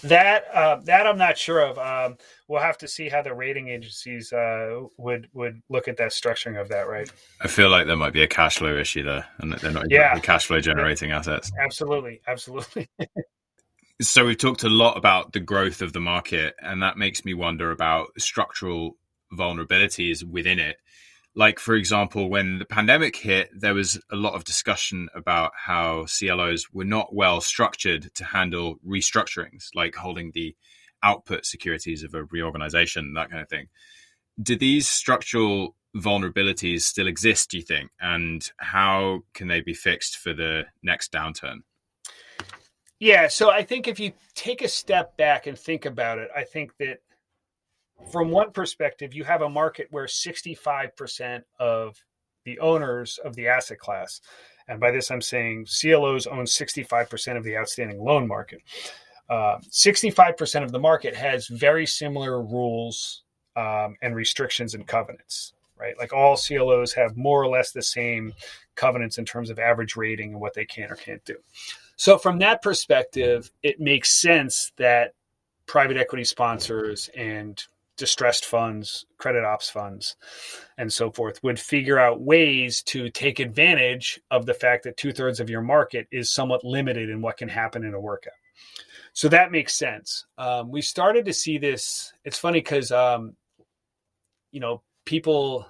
that 0.02 0.44
uh, 0.52 0.76
that 0.85 1.07
I'm 1.07 1.18
not 1.18 1.37
sure 1.37 1.61
of. 1.61 1.78
Um, 1.78 2.16
we'll 2.48 2.61
have 2.61 2.78
to 2.78 2.88
see 2.88 3.09
how 3.09 3.22
the 3.22 3.35
rating 3.35 3.68
agencies 3.68 4.33
uh, 4.33 4.81
would 4.96 5.28
would 5.33 5.62
look 5.68 5.88
at 5.88 5.96
that 5.98 6.11
structuring 6.11 6.61
of 6.61 6.68
that. 6.68 6.88
Right. 6.88 7.11
I 7.40 7.48
feel 7.48 7.68
like 7.68 7.87
there 7.87 7.96
might 7.96 8.12
be 8.12 8.22
a 8.22 8.28
cash 8.28 8.59
flow 8.59 8.76
issue 8.76 9.02
there, 9.02 9.26
and 9.38 9.52
they're 9.55 9.72
not 9.72 9.90
yeah. 9.90 10.18
cash 10.20 10.46
flow 10.46 10.61
generating 10.61 11.11
yeah. 11.11 11.18
assets. 11.18 11.50
Absolutely, 11.59 12.20
absolutely. 12.26 12.88
so 14.00 14.24
we've 14.24 14.38
talked 14.38 14.64
a 14.64 14.68
lot 14.68 14.96
about 14.96 15.33
the 15.33 15.40
growth 15.40 15.83
of 15.83 15.92
the 15.92 16.00
market, 16.00 16.55
and 16.61 16.83
that 16.83 16.96
makes 16.96 17.24
me 17.24 17.35
wonder 17.35 17.70
about 17.70 18.09
structural 18.18 18.96
vulnerabilities 19.33 20.22
within 20.22 20.59
it 20.59 20.76
like, 21.34 21.58
for 21.58 21.74
example, 21.74 22.28
when 22.28 22.58
the 22.58 22.64
pandemic 22.64 23.16
hit, 23.16 23.50
there 23.58 23.74
was 23.74 24.00
a 24.10 24.16
lot 24.16 24.34
of 24.34 24.44
discussion 24.44 25.08
about 25.14 25.52
how 25.56 26.04
CLOs 26.06 26.72
were 26.72 26.84
not 26.84 27.14
well 27.14 27.40
structured 27.40 28.14
to 28.14 28.24
handle 28.24 28.76
restructurings, 28.86 29.68
like 29.74 29.94
holding 29.94 30.32
the 30.34 30.54
output 31.02 31.46
securities 31.46 32.02
of 32.02 32.14
a 32.14 32.24
reorganization, 32.24 33.14
that 33.14 33.30
kind 33.30 33.42
of 33.42 33.48
thing. 33.48 33.68
Do 34.42 34.56
these 34.56 34.88
structural 34.88 35.74
vulnerabilities 35.96 36.82
still 36.82 37.06
exist, 37.06 37.50
do 37.50 37.58
you 37.58 37.62
think? 37.62 37.90
And 38.00 38.46
how 38.58 39.20
can 39.34 39.48
they 39.48 39.60
be 39.60 39.74
fixed 39.74 40.18
for 40.18 40.32
the 40.32 40.64
next 40.82 41.12
downturn? 41.12 41.60
Yeah, 42.98 43.28
so 43.28 43.50
I 43.50 43.62
think 43.62 43.88
if 43.88 43.98
you 43.98 44.12
take 44.34 44.62
a 44.62 44.68
step 44.68 45.16
back 45.16 45.46
and 45.46 45.58
think 45.58 45.86
about 45.86 46.18
it, 46.18 46.28
I 46.36 46.44
think 46.44 46.76
that 46.78 47.00
from 48.10 48.30
one 48.30 48.52
perspective, 48.52 49.14
you 49.14 49.24
have 49.24 49.42
a 49.42 49.48
market 49.48 49.88
where 49.90 50.06
65% 50.06 51.42
of 51.58 51.96
the 52.44 52.58
owners 52.58 53.18
of 53.24 53.36
the 53.36 53.48
asset 53.48 53.78
class, 53.78 54.20
and 54.68 54.80
by 54.80 54.90
this 54.90 55.10
I'm 55.10 55.20
saying 55.20 55.66
CLOs 55.66 56.26
own 56.26 56.44
65% 56.44 57.36
of 57.36 57.44
the 57.44 57.56
outstanding 57.56 58.02
loan 58.02 58.26
market. 58.26 58.62
Uh, 59.28 59.58
65% 59.70 60.62
of 60.62 60.72
the 60.72 60.78
market 60.78 61.14
has 61.16 61.46
very 61.46 61.86
similar 61.86 62.42
rules 62.42 63.22
um, 63.56 63.96
and 64.02 64.14
restrictions 64.14 64.74
and 64.74 64.86
covenants, 64.86 65.54
right? 65.78 65.94
Like 65.98 66.12
all 66.12 66.36
CLOs 66.36 66.92
have 66.94 67.16
more 67.16 67.42
or 67.42 67.48
less 67.48 67.72
the 67.72 67.82
same 67.82 68.34
covenants 68.74 69.18
in 69.18 69.24
terms 69.24 69.50
of 69.50 69.58
average 69.58 69.96
rating 69.96 70.32
and 70.32 70.40
what 70.40 70.54
they 70.54 70.64
can 70.64 70.90
or 70.90 70.96
can't 70.96 71.24
do. 71.24 71.36
So, 71.96 72.18
from 72.18 72.38
that 72.38 72.62
perspective, 72.62 73.50
it 73.62 73.78
makes 73.80 74.20
sense 74.20 74.72
that 74.76 75.14
private 75.66 75.96
equity 75.96 76.24
sponsors 76.24 77.08
and 77.16 77.62
distressed 77.96 78.44
funds, 78.44 79.05
credit 79.18 79.44
ops 79.44 79.70
funds, 79.70 80.16
and 80.78 80.92
so 80.92 81.11
forth 81.11 81.42
would 81.42 81.61
figure 81.61 81.98
out 81.98 82.20
ways 82.20 82.83
to 82.83 83.11
take 83.11 83.38
advantage 83.38 84.20
of 84.31 84.46
the 84.46 84.55
fact 84.55 84.85
that 84.85 84.96
two 84.96 85.12
thirds 85.12 85.40
of 85.40 85.50
your 85.50 85.61
market 85.61 86.07
is 86.11 86.33
somewhat 86.33 86.64
limited 86.64 87.09
in 87.09 87.20
what 87.20 87.37
can 87.37 87.48
happen 87.48 87.85
in 87.85 87.94
a 87.94 88.00
workout. 88.00 88.33
So 89.12 89.28
that 89.28 89.52
makes 89.52 89.74
sense. 89.74 90.26
Um, 90.38 90.70
we 90.70 90.81
started 90.81 91.26
to 91.26 91.33
see 91.35 91.59
this. 91.59 92.12
It's 92.24 92.38
funny 92.38 92.61
because, 92.61 92.90
um, 92.90 93.37
you 94.50 94.61
know, 94.61 94.83
people, 95.05 95.66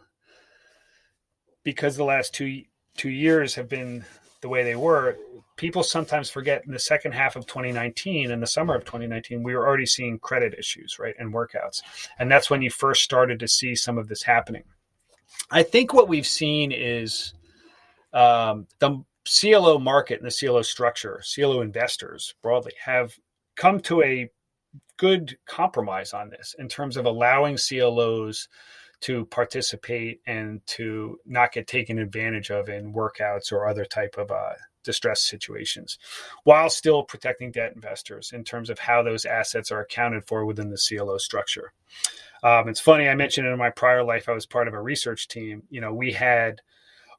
because 1.65 1.97
the 1.97 2.05
last 2.05 2.35
two 2.35 2.63
two 2.97 3.11
years 3.11 3.55
have 3.55 3.69
been 3.69 4.05
the 4.43 4.49
way 4.49 4.65
they 4.65 4.77
were, 4.77 5.17
people 5.57 5.83
sometimes 5.83 6.29
forget 6.29 6.65
in 6.67 6.73
the 6.73 6.79
second 6.79 7.13
half 7.13 7.37
of 7.37 7.47
2019 7.47 8.31
and 8.31 8.43
the 8.43 8.47
summer 8.47 8.75
of 8.75 8.85
2019 8.85 9.43
we 9.43 9.55
were 9.55 9.67
already 9.67 9.87
seeing 9.87 10.19
credit 10.19 10.55
issues 10.59 10.99
right 10.99 11.15
and 11.19 11.33
workouts. 11.33 11.83
And 12.19 12.31
that's 12.31 12.51
when 12.51 12.61
you 12.61 12.71
first 12.71 13.03
started 13.03 13.39
to 13.41 13.49
see 13.49 13.75
some 13.75 13.97
of 13.97 14.09
this 14.09 14.23
happening. 14.23 14.65
I 15.51 15.63
think 15.63 15.95
what 15.95 16.09
we've 16.09 16.27
seen 16.27 16.73
is 16.73 17.33
um, 18.13 18.67
the 18.81 19.03
clo 19.25 19.79
market 19.79 20.21
and 20.21 20.31
the 20.31 20.37
clo 20.37 20.63
structure 20.63 21.23
clo 21.35 21.61
investors 21.61 22.35
broadly 22.43 22.73
have 22.85 23.15
come 23.57 23.81
to 23.81 24.03
a 24.03 24.29
good 24.97 25.37
compromise 25.47 26.13
on 26.13 26.29
this 26.29 26.55
in 26.59 26.69
terms 26.69 26.97
of 26.97 27.07
allowing 27.07 27.57
clos 27.57 28.49
to 29.03 29.27
participate 29.27 30.21
and 30.27 30.65
to 30.67 31.19
not 31.27 31.53
get 31.53 31.67
taken 31.67 31.99
advantage 31.99 32.51
of 32.51 32.69
in 32.69 32.93
workouts 32.93 33.53
or 33.53 33.67
other 33.67 33.85
type 33.85 34.17
of 34.17 34.31
uh, 34.31 34.53
distress 34.85 35.23
situations 35.23 35.99
while 36.45 36.71
still 36.71 37.03
protecting 37.03 37.51
debt 37.51 37.73
investors 37.75 38.33
in 38.33 38.45
terms 38.45 38.71
of 38.71 38.79
how 38.79 39.03
those 39.03 39.25
assets 39.25 39.71
are 39.71 39.81
accounted 39.81 40.25
for 40.27 40.45
within 40.45 40.71
the 40.71 40.79
CLO 40.89 41.19
structure. 41.19 41.73
Um, 42.43 42.69
it's 42.69 42.81
funny, 42.81 43.09
I 43.09 43.15
mentioned 43.15 43.47
in 43.47 43.59
my 43.59 43.71
prior 43.71 44.03
life, 44.03 44.29
I 44.29 44.33
was 44.33 44.47
part 44.47 44.67
of 44.67 44.75
a 44.75 44.83
research 44.83 45.29
team. 45.29 45.63
You 45.71 45.81
know, 45.81 45.93
we 45.93 46.13
had 46.13 46.61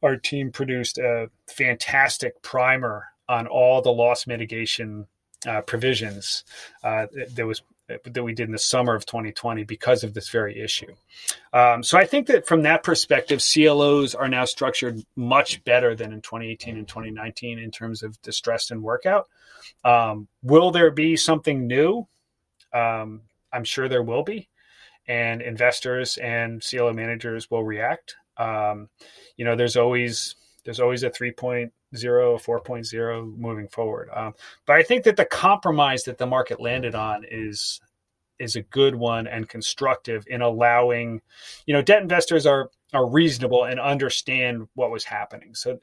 our 0.01 0.17
team 0.17 0.51
produced 0.51 0.97
a 0.97 1.29
fantastic 1.47 2.41
primer 2.41 3.05
on 3.29 3.47
all 3.47 3.81
the 3.81 3.93
loss 3.93 4.27
mitigation 4.27 5.07
uh, 5.47 5.61
provisions 5.61 6.43
uh, 6.83 7.07
that 7.35 7.45
was 7.45 7.61
that 7.87 8.23
we 8.23 8.33
did 8.33 8.47
in 8.47 8.51
the 8.51 8.59
summer 8.59 8.95
of 8.95 9.05
2020 9.05 9.63
because 9.63 10.03
of 10.03 10.13
this 10.13 10.29
very 10.29 10.59
issue. 10.59 10.93
Um, 11.51 11.83
so 11.83 11.97
I 11.97 12.05
think 12.05 12.27
that 12.27 12.47
from 12.47 12.63
that 12.63 12.83
perspective, 12.83 13.41
CLOs 13.41 14.15
are 14.15 14.29
now 14.29 14.45
structured 14.45 15.03
much 15.15 15.63
better 15.63 15.95
than 15.95 16.13
in 16.13 16.21
2018 16.21 16.77
and 16.77 16.87
2019 16.87 17.59
in 17.59 17.71
terms 17.71 18.01
of 18.01 18.21
distress 18.21 18.71
and 18.71 18.81
workout. 18.81 19.27
Um, 19.83 20.27
will 20.41 20.71
there 20.71 20.91
be 20.91 21.17
something 21.17 21.67
new? 21.67 22.07
Um, 22.73 23.21
I'm 23.51 23.63
sure 23.63 23.87
there 23.87 24.03
will 24.03 24.23
be, 24.23 24.49
and 25.07 25.41
investors 25.41 26.17
and 26.17 26.63
CLO 26.67 26.93
managers 26.93 27.51
will 27.51 27.63
react. 27.63 28.15
Um, 28.37 28.89
you 29.37 29.45
know, 29.45 29.55
there's 29.55 29.77
always 29.77 30.35
there's 30.65 30.79
always 30.79 31.03
a 31.03 31.09
3.0 31.09 31.71
4.0 31.93 33.37
moving 33.37 33.67
forward. 33.67 34.09
Um, 34.13 34.33
but 34.65 34.75
i 34.75 34.83
think 34.83 35.03
that 35.03 35.17
the 35.17 35.25
compromise 35.25 36.03
that 36.03 36.17
the 36.17 36.25
market 36.25 36.59
landed 36.59 36.95
on 36.95 37.25
is 37.29 37.79
is 38.39 38.55
a 38.55 38.61
good 38.61 38.95
one 38.95 39.27
and 39.27 39.47
constructive 39.47 40.25
in 40.27 40.41
allowing 40.41 41.21
you 41.65 41.73
know 41.73 41.81
debt 41.81 42.01
investors 42.01 42.45
are 42.45 42.69
are 42.93 43.09
reasonable 43.09 43.63
and 43.63 43.79
understand 43.79 44.67
what 44.75 44.91
was 44.91 45.03
happening. 45.03 45.55
So 45.55 45.79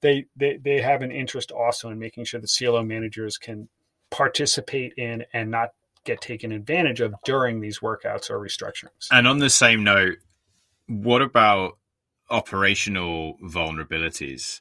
they 0.00 0.26
they, 0.36 0.56
they 0.56 0.80
have 0.80 1.02
an 1.02 1.10
interest 1.10 1.50
also 1.50 1.90
in 1.90 1.98
making 1.98 2.24
sure 2.24 2.40
that 2.40 2.50
clo 2.50 2.82
managers 2.82 3.36
can 3.36 3.68
participate 4.10 4.94
in 4.96 5.24
and 5.32 5.50
not 5.50 5.70
get 6.04 6.20
taken 6.20 6.52
advantage 6.52 7.00
of 7.00 7.14
during 7.24 7.60
these 7.60 7.80
workouts 7.80 8.30
or 8.30 8.38
restructurings. 8.38 9.08
And 9.10 9.26
on 9.26 9.38
the 9.38 9.50
same 9.50 9.84
note 9.84 10.18
what 10.86 11.22
about 11.22 11.78
operational 12.30 13.38
vulnerabilities. 13.42 14.60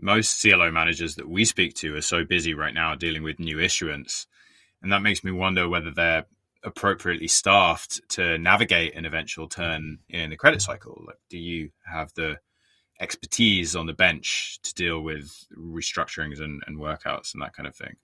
Most 0.00 0.40
CLO 0.42 0.70
managers 0.70 1.14
that 1.16 1.28
we 1.28 1.44
speak 1.44 1.74
to 1.76 1.96
are 1.96 2.02
so 2.02 2.24
busy 2.24 2.54
right 2.54 2.74
now 2.74 2.94
dealing 2.94 3.22
with 3.22 3.38
new 3.38 3.60
issuance. 3.60 4.26
And 4.82 4.92
that 4.92 5.02
makes 5.02 5.24
me 5.24 5.30
wonder 5.30 5.68
whether 5.68 5.90
they're 5.90 6.26
appropriately 6.62 7.28
staffed 7.28 8.00
to 8.10 8.38
navigate 8.38 8.94
an 8.96 9.04
eventual 9.04 9.48
turn 9.48 9.98
in 10.08 10.30
the 10.30 10.36
credit 10.36 10.62
cycle. 10.62 11.04
Like, 11.06 11.18
do 11.30 11.38
you 11.38 11.70
have 11.86 12.12
the 12.14 12.38
expertise 13.00 13.76
on 13.76 13.86
the 13.86 13.92
bench 13.92 14.58
to 14.62 14.74
deal 14.74 15.00
with 15.00 15.30
restructurings 15.56 16.40
and, 16.40 16.62
and 16.66 16.78
workouts 16.78 17.34
and 17.34 17.42
that 17.42 17.54
kind 17.54 17.66
of 17.66 17.76
thing? 17.76 17.96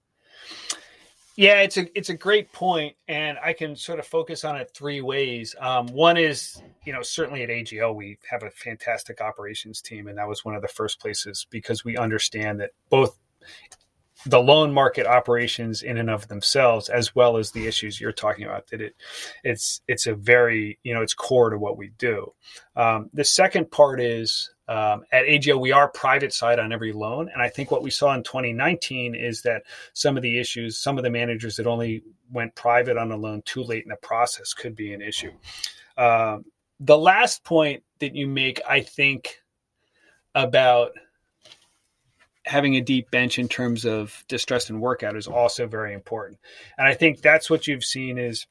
Yeah, 1.40 1.62
it's 1.62 1.78
a 1.78 1.98
it's 1.98 2.10
a 2.10 2.14
great 2.14 2.52
point, 2.52 2.96
and 3.08 3.38
I 3.42 3.54
can 3.54 3.74
sort 3.74 3.98
of 3.98 4.06
focus 4.06 4.44
on 4.44 4.56
it 4.56 4.72
three 4.74 5.00
ways. 5.00 5.54
Um, 5.58 5.86
one 5.86 6.18
is, 6.18 6.62
you 6.84 6.92
know, 6.92 7.00
certainly 7.00 7.42
at 7.42 7.48
AGL 7.48 7.94
we 7.94 8.18
have 8.30 8.42
a 8.42 8.50
fantastic 8.50 9.22
operations 9.22 9.80
team, 9.80 10.06
and 10.06 10.18
that 10.18 10.28
was 10.28 10.44
one 10.44 10.54
of 10.54 10.60
the 10.60 10.68
first 10.68 11.00
places 11.00 11.46
because 11.48 11.82
we 11.82 11.96
understand 11.96 12.60
that 12.60 12.72
both 12.90 13.16
the 14.26 14.38
loan 14.38 14.74
market 14.74 15.06
operations 15.06 15.82
in 15.82 15.96
and 15.96 16.10
of 16.10 16.28
themselves, 16.28 16.90
as 16.90 17.14
well 17.14 17.38
as 17.38 17.52
the 17.52 17.66
issues 17.66 17.98
you're 17.98 18.12
talking 18.12 18.44
about, 18.44 18.66
that 18.66 18.82
it 18.82 18.94
it's 19.42 19.80
it's 19.88 20.06
a 20.06 20.14
very 20.14 20.78
you 20.82 20.92
know 20.92 21.00
it's 21.00 21.14
core 21.14 21.48
to 21.48 21.56
what 21.56 21.78
we 21.78 21.88
do. 21.96 22.34
Um, 22.76 23.08
the 23.14 23.24
second 23.24 23.70
part 23.70 23.98
is 23.98 24.50
um, 24.70 25.02
at 25.10 25.24
AGL, 25.24 25.60
we 25.60 25.72
are 25.72 25.88
private 25.88 26.32
side 26.32 26.60
on 26.60 26.72
every 26.72 26.92
loan. 26.92 27.28
And 27.32 27.42
I 27.42 27.48
think 27.48 27.72
what 27.72 27.82
we 27.82 27.90
saw 27.90 28.14
in 28.14 28.22
2019 28.22 29.16
is 29.16 29.42
that 29.42 29.64
some 29.94 30.16
of 30.16 30.22
the 30.22 30.38
issues, 30.38 30.78
some 30.78 30.96
of 30.96 31.02
the 31.02 31.10
managers 31.10 31.56
that 31.56 31.66
only 31.66 32.04
went 32.30 32.54
private 32.54 32.96
on 32.96 33.10
a 33.10 33.16
loan 33.16 33.42
too 33.44 33.64
late 33.64 33.82
in 33.82 33.88
the 33.88 33.96
process 33.96 34.54
could 34.54 34.76
be 34.76 34.94
an 34.94 35.02
issue. 35.02 35.32
Um, 35.98 36.44
the 36.78 36.96
last 36.96 37.42
point 37.42 37.82
that 37.98 38.14
you 38.14 38.28
make, 38.28 38.60
I 38.66 38.82
think, 38.82 39.42
about 40.36 40.92
having 42.46 42.76
a 42.76 42.80
deep 42.80 43.10
bench 43.10 43.40
in 43.40 43.48
terms 43.48 43.84
of 43.84 44.24
distress 44.28 44.70
and 44.70 44.80
workout 44.80 45.16
is 45.16 45.26
also 45.26 45.66
very 45.66 45.94
important. 45.94 46.38
And 46.78 46.86
I 46.86 46.94
think 46.94 47.22
that's 47.22 47.50
what 47.50 47.66
you've 47.66 47.84
seen 47.84 48.18
is 48.18 48.46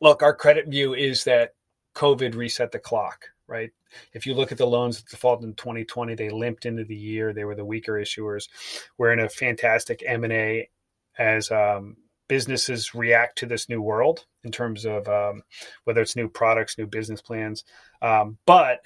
look, 0.00 0.22
our 0.22 0.36
credit 0.36 0.68
view 0.68 0.94
is 0.94 1.24
that 1.24 1.54
COVID 1.96 2.36
reset 2.36 2.70
the 2.70 2.78
clock 2.78 3.31
right? 3.52 3.70
If 4.14 4.26
you 4.26 4.32
look 4.32 4.50
at 4.50 4.58
the 4.58 4.66
loans 4.66 4.96
that 4.96 5.10
defaulted 5.10 5.46
in 5.46 5.54
2020, 5.54 6.14
they 6.14 6.30
limped 6.30 6.64
into 6.64 6.84
the 6.84 6.96
year. 6.96 7.34
They 7.34 7.44
were 7.44 7.54
the 7.54 7.64
weaker 7.64 7.92
issuers. 7.92 8.48
We're 8.96 9.12
in 9.12 9.20
a 9.20 9.28
fantastic 9.28 10.02
M&A 10.04 10.70
as 11.18 11.50
um, 11.50 11.98
businesses 12.28 12.94
react 12.94 13.36
to 13.38 13.46
this 13.46 13.68
new 13.68 13.82
world 13.82 14.24
in 14.42 14.50
terms 14.50 14.86
of 14.86 15.06
um, 15.06 15.42
whether 15.84 16.00
it's 16.00 16.16
new 16.16 16.30
products, 16.30 16.78
new 16.78 16.86
business 16.86 17.20
plans. 17.20 17.64
Um, 18.00 18.38
but 18.46 18.80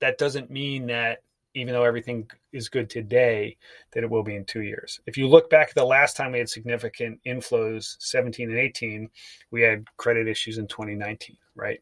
that 0.00 0.18
doesn't 0.18 0.50
mean 0.50 0.88
that 0.88 1.22
even 1.54 1.72
though 1.72 1.84
everything 1.84 2.28
is 2.52 2.68
good 2.68 2.90
today, 2.90 3.56
that 3.92 4.02
it 4.02 4.10
will 4.10 4.22
be 4.22 4.34
in 4.34 4.44
two 4.44 4.62
years. 4.62 5.00
If 5.06 5.16
you 5.16 5.28
look 5.28 5.48
back 5.48 5.68
at 5.68 5.74
the 5.74 5.84
last 5.84 6.16
time 6.16 6.32
we 6.32 6.38
had 6.38 6.48
significant 6.48 7.20
inflows, 7.26 7.96
17 8.00 8.50
and 8.50 8.58
18, 8.58 9.08
we 9.50 9.62
had 9.62 9.86
credit 9.96 10.26
issues 10.26 10.58
in 10.58 10.66
2019, 10.66 11.36
right? 11.54 11.80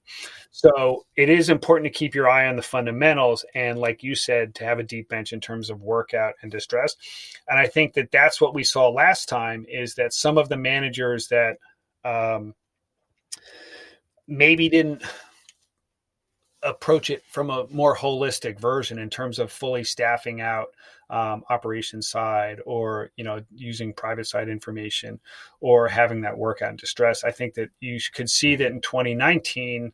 So 0.51 1.07
it 1.17 1.31
is 1.31 1.49
important 1.49 1.93
to 1.93 1.99
keep 1.99 2.15
your 2.15 2.29
eye 2.29 2.49
on 2.49 2.57
the 2.57 2.63
fundamentals 2.63 3.45
and, 3.55 3.79
like 3.79 4.03
you 4.03 4.15
said, 4.15 4.55
to 4.57 4.65
have 4.65 4.79
a 4.79 4.85
deep 4.85 5.09
bench 5.09 5.33
in 5.33 5.41
terms 5.41 5.71
of 5.71 5.81
workout 5.81 6.35
and 6.43 6.51
distress. 6.51 6.97
And 7.49 7.59
I 7.59 7.67
think 7.67 7.95
that 7.95 8.13
that's 8.13 8.41
what 8.41 8.55
we 8.55 8.65
saw 8.65 8.89
last 8.91 9.29
time 9.29 9.65
is 9.69 9.95
that 9.95 10.13
some 10.13 10.37
of 10.37 10.49
the 10.51 10.57
managers 10.57 11.29
that 11.29 11.57
um, 12.05 12.55
maybe 14.29 14.69
didn't 14.69 15.03
approach 16.62 17.11
it 17.11 17.25
from 17.27 17.51
a 17.51 17.66
more 17.70 17.96
holistic 17.96 18.59
version 18.59 18.98
in 18.98 19.11
terms 19.11 19.38
of 19.38 19.51
fully 19.51 19.85
staffing 19.85 20.40
out 20.40 20.68
um, 21.11 21.42
operations 21.51 22.09
side 22.09 22.61
or 22.64 23.11
you 23.16 23.25
know 23.25 23.42
using 23.55 23.92
private 23.92 24.27
side 24.27 24.48
information 24.48 25.20
or 25.61 25.88
having 25.88 26.22
that 26.22 26.38
workout 26.38 26.70
in 26.70 26.77
distress 26.77 27.25
i 27.25 27.31
think 27.31 27.55
that 27.55 27.68
you 27.81 27.98
could 28.14 28.31
see 28.31 28.57
that 28.57 28.70
in 28.70 28.81
2019 28.81 29.92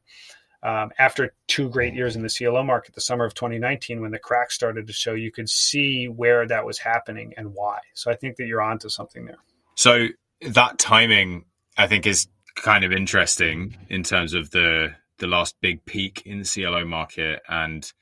um, 0.63 0.91
after 0.99 1.35
two 1.47 1.69
great 1.69 1.95
years 1.95 2.17
in 2.17 2.23
the 2.23 2.29
clo 2.29 2.63
market 2.63 2.95
the 2.95 3.01
summer 3.01 3.25
of 3.25 3.35
2019 3.35 4.01
when 4.01 4.11
the 4.11 4.19
cracks 4.19 4.55
started 4.55 4.87
to 4.87 4.93
show 4.93 5.15
you 5.15 5.31
could 5.31 5.49
see 5.49 6.07
where 6.07 6.47
that 6.47 6.65
was 6.65 6.79
happening 6.79 7.33
and 7.37 7.53
why. 7.55 7.79
So 7.95 8.11
i 8.11 8.15
think 8.15 8.37
that 8.37 8.47
you're 8.47 8.63
onto 8.63 8.89
something 8.89 9.25
there. 9.27 9.39
So 9.75 10.09
that 10.43 10.79
timing 10.79 11.47
i 11.77 11.87
think 11.87 12.07
is 12.07 12.29
kind 12.55 12.85
of 12.85 12.93
interesting 12.93 13.77
in 13.89 14.03
terms 14.03 14.35
of 14.35 14.51
the 14.51 14.95
the 15.19 15.27
last 15.27 15.57
big 15.61 15.85
peak 15.85 16.23
in 16.25 16.41
the 16.41 16.45
CLO 16.45 16.85
market 16.85 17.43
and 17.49 17.93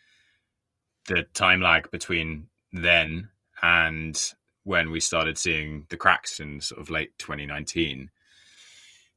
the 1.09 1.25
time 1.35 1.61
lag 1.61 1.91
between 1.91 2.49
then 2.73 3.29
and 3.63 4.33
when 4.65 4.91
we 4.91 5.01
started 5.01 5.39
seeing 5.39 5.87
the 5.89 5.97
cracks 5.97 6.41
in 6.41 6.61
sort 6.61 6.81
of 6.81 6.91
late 6.91 7.17
2019. 7.19 8.11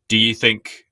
Do 0.07 0.17
you 0.17 0.33
think 0.33 0.85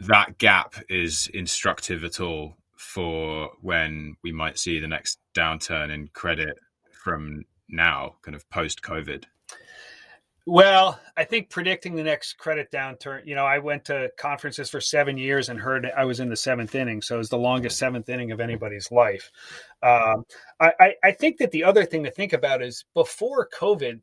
that 0.00 0.38
gap 0.38 0.74
is 0.88 1.28
instructive 1.32 2.04
at 2.04 2.20
all 2.20 2.56
for 2.76 3.50
when 3.60 4.16
we 4.22 4.32
might 4.32 4.58
see 4.58 4.78
the 4.78 4.88
next 4.88 5.18
downturn 5.34 5.90
in 5.90 6.08
credit 6.08 6.58
from 6.92 7.44
now, 7.68 8.16
kind 8.22 8.34
of 8.34 8.48
post 8.50 8.82
COVID? 8.82 9.24
Well, 10.44 10.98
I 11.16 11.22
think 11.22 11.50
predicting 11.50 11.94
the 11.94 12.02
next 12.02 12.32
credit 12.34 12.72
downturn, 12.72 13.24
you 13.24 13.36
know, 13.36 13.46
I 13.46 13.58
went 13.58 13.84
to 13.84 14.10
conferences 14.18 14.68
for 14.68 14.80
seven 14.80 15.16
years 15.16 15.48
and 15.48 15.60
heard 15.60 15.88
I 15.96 16.04
was 16.04 16.18
in 16.18 16.28
the 16.28 16.36
seventh 16.36 16.74
inning. 16.74 17.00
So 17.00 17.14
it 17.14 17.18
was 17.18 17.28
the 17.28 17.38
longest 17.38 17.78
seventh 17.78 18.08
inning 18.08 18.32
of 18.32 18.40
anybody's 18.40 18.90
life. 18.90 19.30
Um, 19.84 20.24
I, 20.58 20.94
I 21.04 21.12
think 21.12 21.38
that 21.38 21.52
the 21.52 21.62
other 21.62 21.84
thing 21.84 22.02
to 22.04 22.10
think 22.10 22.32
about 22.32 22.60
is 22.60 22.84
before 22.92 23.48
COVID, 23.56 24.00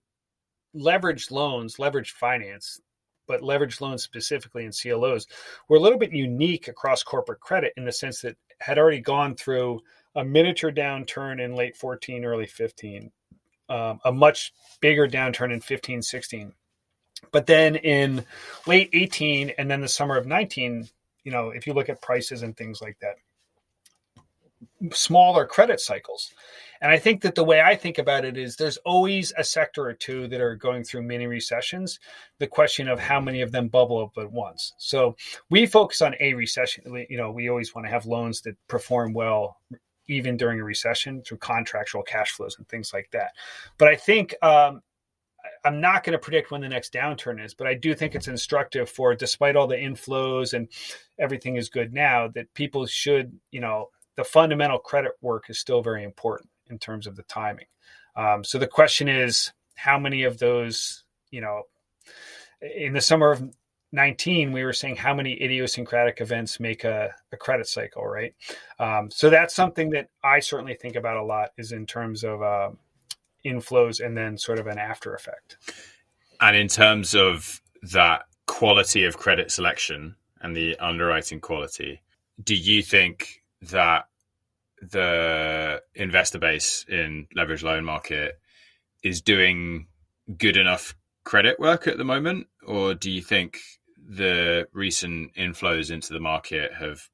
leveraged 0.73 1.30
loans, 1.30 1.75
leveraged 1.75 2.12
finance, 2.12 2.80
but 3.28 3.41
leveraged 3.41 3.82
loans 3.82 4.04
specifically 4.04 4.63
in 4.63 4.71
CLOs 4.71 5.28
were 5.67 5.78
a 5.78 5.82
little 5.82 5.99
bit 5.99 6.13
unique 6.13 6.69
across 6.69 7.04
corporate 7.04 7.41
credit 7.41 7.73
in 7.75 7.84
the 7.84 7.91
sense 7.91 8.21
that 8.21 8.38
had 8.62 8.78
already 8.78 9.02
gone 9.02 9.36
through 9.36 9.82
a 10.15 10.23
miniature 10.23 10.71
downturn 10.71 11.43
in 11.43 11.54
late 11.54 11.75
14, 11.75 12.23
early 12.23 12.47
15, 12.47 13.12
um, 13.70 14.00
a 14.04 14.12
much 14.12 14.54
bigger 14.82 15.08
downturn 15.08 15.54
in 15.54 15.62
15, 15.62 16.02
16. 16.02 16.54
But 17.32 17.46
then 17.46 17.76
in 17.76 18.26
late 18.66 18.90
18 18.94 19.52
and 19.58 19.70
then 19.70 19.82
the 19.82 19.88
summer 19.88 20.18
of 20.18 20.26
19, 20.26 20.88
you 21.24 21.32
know, 21.32 21.50
if 21.50 21.68
you 21.68 21.74
look 21.74 21.90
at 21.90 22.02
prices 22.02 22.42
and 22.42 22.56
things 22.56 22.82
like 22.82 22.98
that, 23.02 23.16
smaller 24.94 25.46
credit 25.46 25.80
cycles. 25.80 26.34
And 26.82 26.92
I 26.92 26.98
think 26.98 27.22
that 27.22 27.36
the 27.36 27.44
way 27.44 27.62
I 27.62 27.76
think 27.76 27.98
about 27.98 28.24
it 28.24 28.38
is 28.38 28.56
there's 28.56 28.78
always 28.78 29.34
a 29.38 29.44
sector 29.44 29.84
or 29.84 29.94
two 29.94 30.28
that 30.30 30.40
are 30.40 30.56
going 30.56 30.84
through 30.84 31.04
mini 31.04 31.28
recessions. 31.28 32.00
The 32.40 32.48
question 32.48 32.88
of 32.88 33.00
how 33.00 33.20
many 33.20 33.42
of 33.42 33.52
them 33.52 33.68
bubble 33.68 34.02
up 34.02 34.18
at 34.18 34.32
once. 34.32 34.74
So 34.78 35.18
we 35.50 35.66
focus 35.66 36.02
on 36.02 36.16
a 36.22 36.34
recession. 36.34 37.06
You 37.10 37.18
know, 37.18 37.32
we 37.32 37.50
always 37.50 37.76
want 37.76 37.86
to 37.86 37.92
have 37.92 38.06
loans 38.06 38.42
that 38.42 38.56
perform 38.68 39.14
well 39.14 39.58
even 40.10 40.36
during 40.36 40.60
a 40.60 40.63
recession 40.63 41.22
through 41.22 41.38
contractual 41.38 42.04
cash 42.04 42.32
flows 42.32 42.58
and 42.58 42.67
things 42.67 42.91
like 42.93 43.10
that. 43.12 43.32
But 43.78 43.88
I 43.88 43.95
think 43.95 44.36
um, 44.43 44.82
I'm 45.63 45.80
not 45.80 46.04
going 46.04 46.13
to 46.13 46.19
predict 46.19 46.52
when 46.52 46.62
the 46.62 46.67
next 46.67 46.91
downturn 46.91 47.43
is, 47.43 47.54
but 47.54 47.67
I 47.67 47.76
do 47.76 47.93
think 47.93 48.15
it's 48.15 48.28
instructive 48.28 48.89
for, 48.89 49.15
despite 49.15 49.56
all 49.56 49.67
the 49.67 49.76
inflows 49.76 50.54
and 50.54 50.67
everything 51.17 51.56
is 51.56 51.69
good 51.69 51.93
now, 51.93 52.28
that 52.30 52.54
people 52.54 52.86
should, 52.86 53.38
you 53.52 53.62
know, 53.62 53.89
the 54.15 54.24
fundamental 54.24 54.80
credit 54.80 55.13
work 55.22 55.50
is 55.50 55.60
still 55.60 55.82
very 55.82 56.04
important 56.04 56.50
in 56.69 56.78
terms 56.78 57.08
of 57.08 57.15
the 57.15 57.24
timing. 57.24 57.67
Um, 58.15 58.43
so 58.43 58.58
the 58.58 58.67
question 58.67 59.08
is, 59.08 59.54
how 59.76 59.98
many 59.98 60.24
of 60.24 60.39
those, 60.39 61.06
you 61.32 61.39
know, 61.39 61.63
in 62.62 62.93
the 62.93 63.02
summer 63.02 63.32
of 63.32 63.41
19 63.91 64.52
we 64.52 64.63
were 64.63 64.73
saying 64.73 64.95
how 64.95 65.13
many 65.13 65.41
idiosyncratic 65.41 66.21
events 66.21 66.60
make 66.60 66.84
a, 66.84 67.13
a 67.32 67.38
credit 67.38 67.67
cycle 67.67 68.06
right? 68.06 68.34
Um, 68.80 69.10
so 69.12 69.30
that's 69.30 69.56
something 69.56 69.89
that 69.91 70.10
i 70.23 70.39
certainly 70.39 70.75
think 70.75 70.95
about 70.95 71.17
a 71.17 71.23
lot 71.23 71.52
is 71.58 71.71
in 71.71 71.86
terms 71.86 72.23
of 72.23 72.41
uh, 72.41 72.69
inflows 73.45 74.04
and 74.04 74.15
then 74.15 74.38
sort 74.38 74.60
of 74.60 74.67
an 74.67 74.78
after 74.78 75.13
effect. 75.13 75.58
And 76.41 76.56
in 76.56 76.67
terms 76.67 77.15
of 77.15 77.62
that 77.82 78.23
quality 78.45 79.06
of 79.06 79.17
credit 79.17 79.52
selection 79.52 80.15
and 80.41 80.56
the 80.56 80.78
underwriting 80.80 81.39
quality 81.39 82.02
do 82.43 82.56
you 82.56 82.82
think 82.82 83.43
that 83.62 84.06
the 84.82 85.82
investor 85.95 86.39
base 86.39 86.86
in 86.88 87.28
leverage 87.36 87.63
loan 87.63 87.84
market 87.84 88.39
is 89.04 89.21
doing 89.21 89.88
good 90.38 90.58
enough 90.58 90.95
credit 91.23 91.60
work 91.60 91.88
at 91.88 91.97
the 91.97 92.04
moment? 92.04 92.47
Or 92.65 92.93
do 92.93 93.12
you 93.12 93.21
think 93.21 93.60
the 94.10 94.67
recent 94.74 95.36
inflows 95.36 95.91
into 95.91 96.12
the 96.13 96.19
market 96.19 96.74
have 96.74 97.08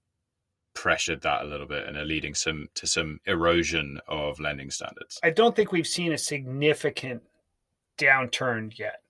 pressured 0.73 1.21
that 1.21 1.41
a 1.41 1.45
little 1.45 1.67
bit 1.67 1.88
and 1.88 1.97
are 1.97 2.05
leading 2.05 2.34
some 2.34 2.67
to 2.75 2.88
some 2.88 3.19
erosion 3.25 3.99
of 4.08 4.39
lending 4.39 4.71
standards. 4.71 5.19
I 5.21 5.29
don't 5.29 5.55
think 5.55 5.71
we've 5.71 5.88
seen 5.88 6.13
a 6.13 6.17
significant 6.17 7.21
downturn 7.97 8.77
yet. 8.77 9.01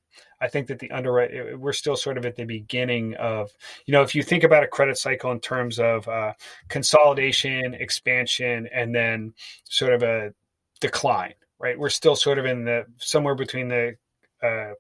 I 0.42 0.48
think 0.48 0.68
that 0.68 0.80
the 0.80 0.92
underwrite 0.92 1.60
we're 1.60 1.74
still 1.74 1.96
sort 1.96 2.18
of 2.18 2.26
at 2.26 2.36
the 2.36 2.46
beginning 2.46 3.16
of 3.16 3.52
you 3.86 3.92
know 3.92 4.02
if 4.02 4.16
you 4.16 4.24
think 4.24 4.44
about 4.44 4.64
a 4.64 4.68
credit 4.68 4.98
cycle 4.98 5.32
in 5.32 5.40
terms 5.40 5.80
of 5.80 6.08
uh, 6.08 6.34
consolidation, 6.68 7.74
expansion, 7.74 8.68
and 8.74 8.94
then 8.94 9.34
sort 9.64 9.94
of 9.94 10.04
a 10.04 10.34
decline, 10.82 11.34
right? 11.60 11.78
We're 11.78 11.90
still 11.90 12.16
sort 12.16 12.40
of 12.40 12.46
in 12.46 12.66
the 12.66 12.86
somewhere 12.98 13.36
between 13.36 13.68
the 13.70 13.96
uh, 14.42 14.74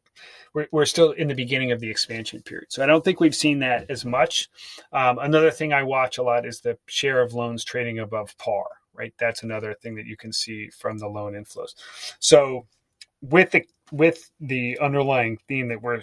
we're, 0.55 0.67
we're 0.71 0.85
still 0.85 1.11
in 1.11 1.27
the 1.27 1.35
beginning 1.35 1.71
of 1.71 1.79
the 1.79 1.89
expansion 1.89 2.41
period. 2.41 2.67
So 2.69 2.81
I 2.81 2.87
don't 2.87 3.03
think 3.03 3.19
we've 3.19 3.35
seen 3.35 3.59
that 3.59 3.91
as 3.91 4.05
much. 4.05 4.49
Um, 4.93 5.19
another 5.19 5.51
thing 5.51 5.73
I 5.73 5.83
watch 5.83 6.17
a 6.17 6.23
lot 6.23 6.47
is 6.47 6.61
the 6.61 6.77
share 6.87 7.21
of 7.21 7.33
loans 7.33 7.63
trading 7.63 7.99
above 7.99 8.35
par, 8.37 8.65
right? 8.93 9.13
That's 9.19 9.43
another 9.43 9.75
thing 9.75 9.95
that 9.95 10.05
you 10.05 10.17
can 10.17 10.31
see 10.31 10.69
from 10.69 10.97
the 10.97 11.07
loan 11.07 11.33
inflows. 11.33 11.75
So 12.19 12.65
with 13.21 13.51
the 13.51 13.65
with 13.91 14.31
the 14.39 14.79
underlying 14.79 15.37
theme 15.47 15.67
that 15.67 15.81
we're 15.81 16.01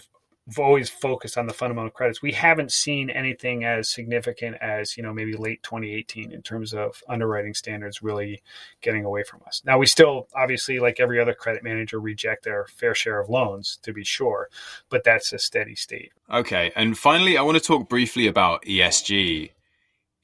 always 0.58 0.88
focused 0.88 1.38
on 1.38 1.46
the 1.46 1.52
fundamental 1.52 1.90
credits. 1.90 2.20
We 2.20 2.32
haven't 2.32 2.72
seen 2.72 3.10
anything 3.10 3.64
as 3.64 3.88
significant 3.88 4.56
as 4.60 4.96
you 4.96 5.02
know 5.02 5.12
maybe 5.12 5.34
late 5.34 5.62
2018 5.62 6.32
in 6.32 6.42
terms 6.42 6.74
of 6.74 7.02
underwriting 7.08 7.54
standards 7.54 8.02
really 8.02 8.42
getting 8.80 9.04
away 9.04 9.22
from 9.22 9.40
us. 9.46 9.62
Now 9.64 9.78
we 9.78 9.86
still 9.86 10.28
obviously 10.34 10.80
like 10.80 10.98
every 10.98 11.20
other 11.20 11.34
credit 11.34 11.62
manager 11.62 12.00
reject 12.00 12.44
their 12.44 12.66
fair 12.66 12.94
share 12.94 13.20
of 13.20 13.28
loans 13.28 13.78
to 13.82 13.92
be 13.92 14.04
sure, 14.04 14.48
but 14.88 15.04
that's 15.04 15.32
a 15.32 15.38
steady 15.38 15.76
state. 15.76 16.12
Okay, 16.30 16.72
and 16.74 16.98
finally, 16.98 17.36
I 17.36 17.42
want 17.42 17.58
to 17.58 17.64
talk 17.64 17.88
briefly 17.88 18.26
about 18.26 18.64
ESG. 18.64 19.50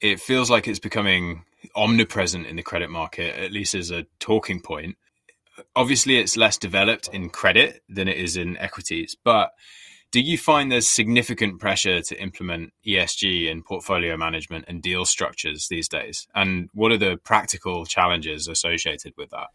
It 0.01 0.19
feels 0.19 0.49
like 0.49 0.67
it's 0.67 0.79
becoming 0.79 1.45
omnipresent 1.75 2.45
in 2.45 2.55
the 2.55 2.63
credit 2.63 2.89
market, 2.89 3.37
at 3.37 3.51
least 3.51 3.75
as 3.75 3.91
a 3.91 4.05
talking 4.19 4.59
point. 4.59 4.97
Obviously, 5.75 6.17
it's 6.17 6.37
less 6.37 6.57
developed 6.57 7.09
in 7.09 7.29
credit 7.29 7.83
than 7.89 8.07
it 8.07 8.17
is 8.17 8.37
in 8.37 8.57
equities, 8.57 9.15
but 9.23 9.51
do 10.11 10.21
you 10.21 10.37
find 10.37 10.71
there's 10.71 10.87
significant 10.87 11.59
pressure 11.59 12.01
to 12.01 12.21
implement 12.21 12.73
ESG 12.85 13.49
in 13.49 13.61
portfolio 13.61 14.17
management 14.17 14.65
and 14.67 14.81
deal 14.81 15.05
structures 15.05 15.67
these 15.67 15.87
days? 15.87 16.27
And 16.33 16.69
what 16.73 16.91
are 16.91 16.97
the 16.97 17.17
practical 17.23 17.85
challenges 17.85 18.47
associated 18.47 19.13
with 19.17 19.29
that? 19.29 19.47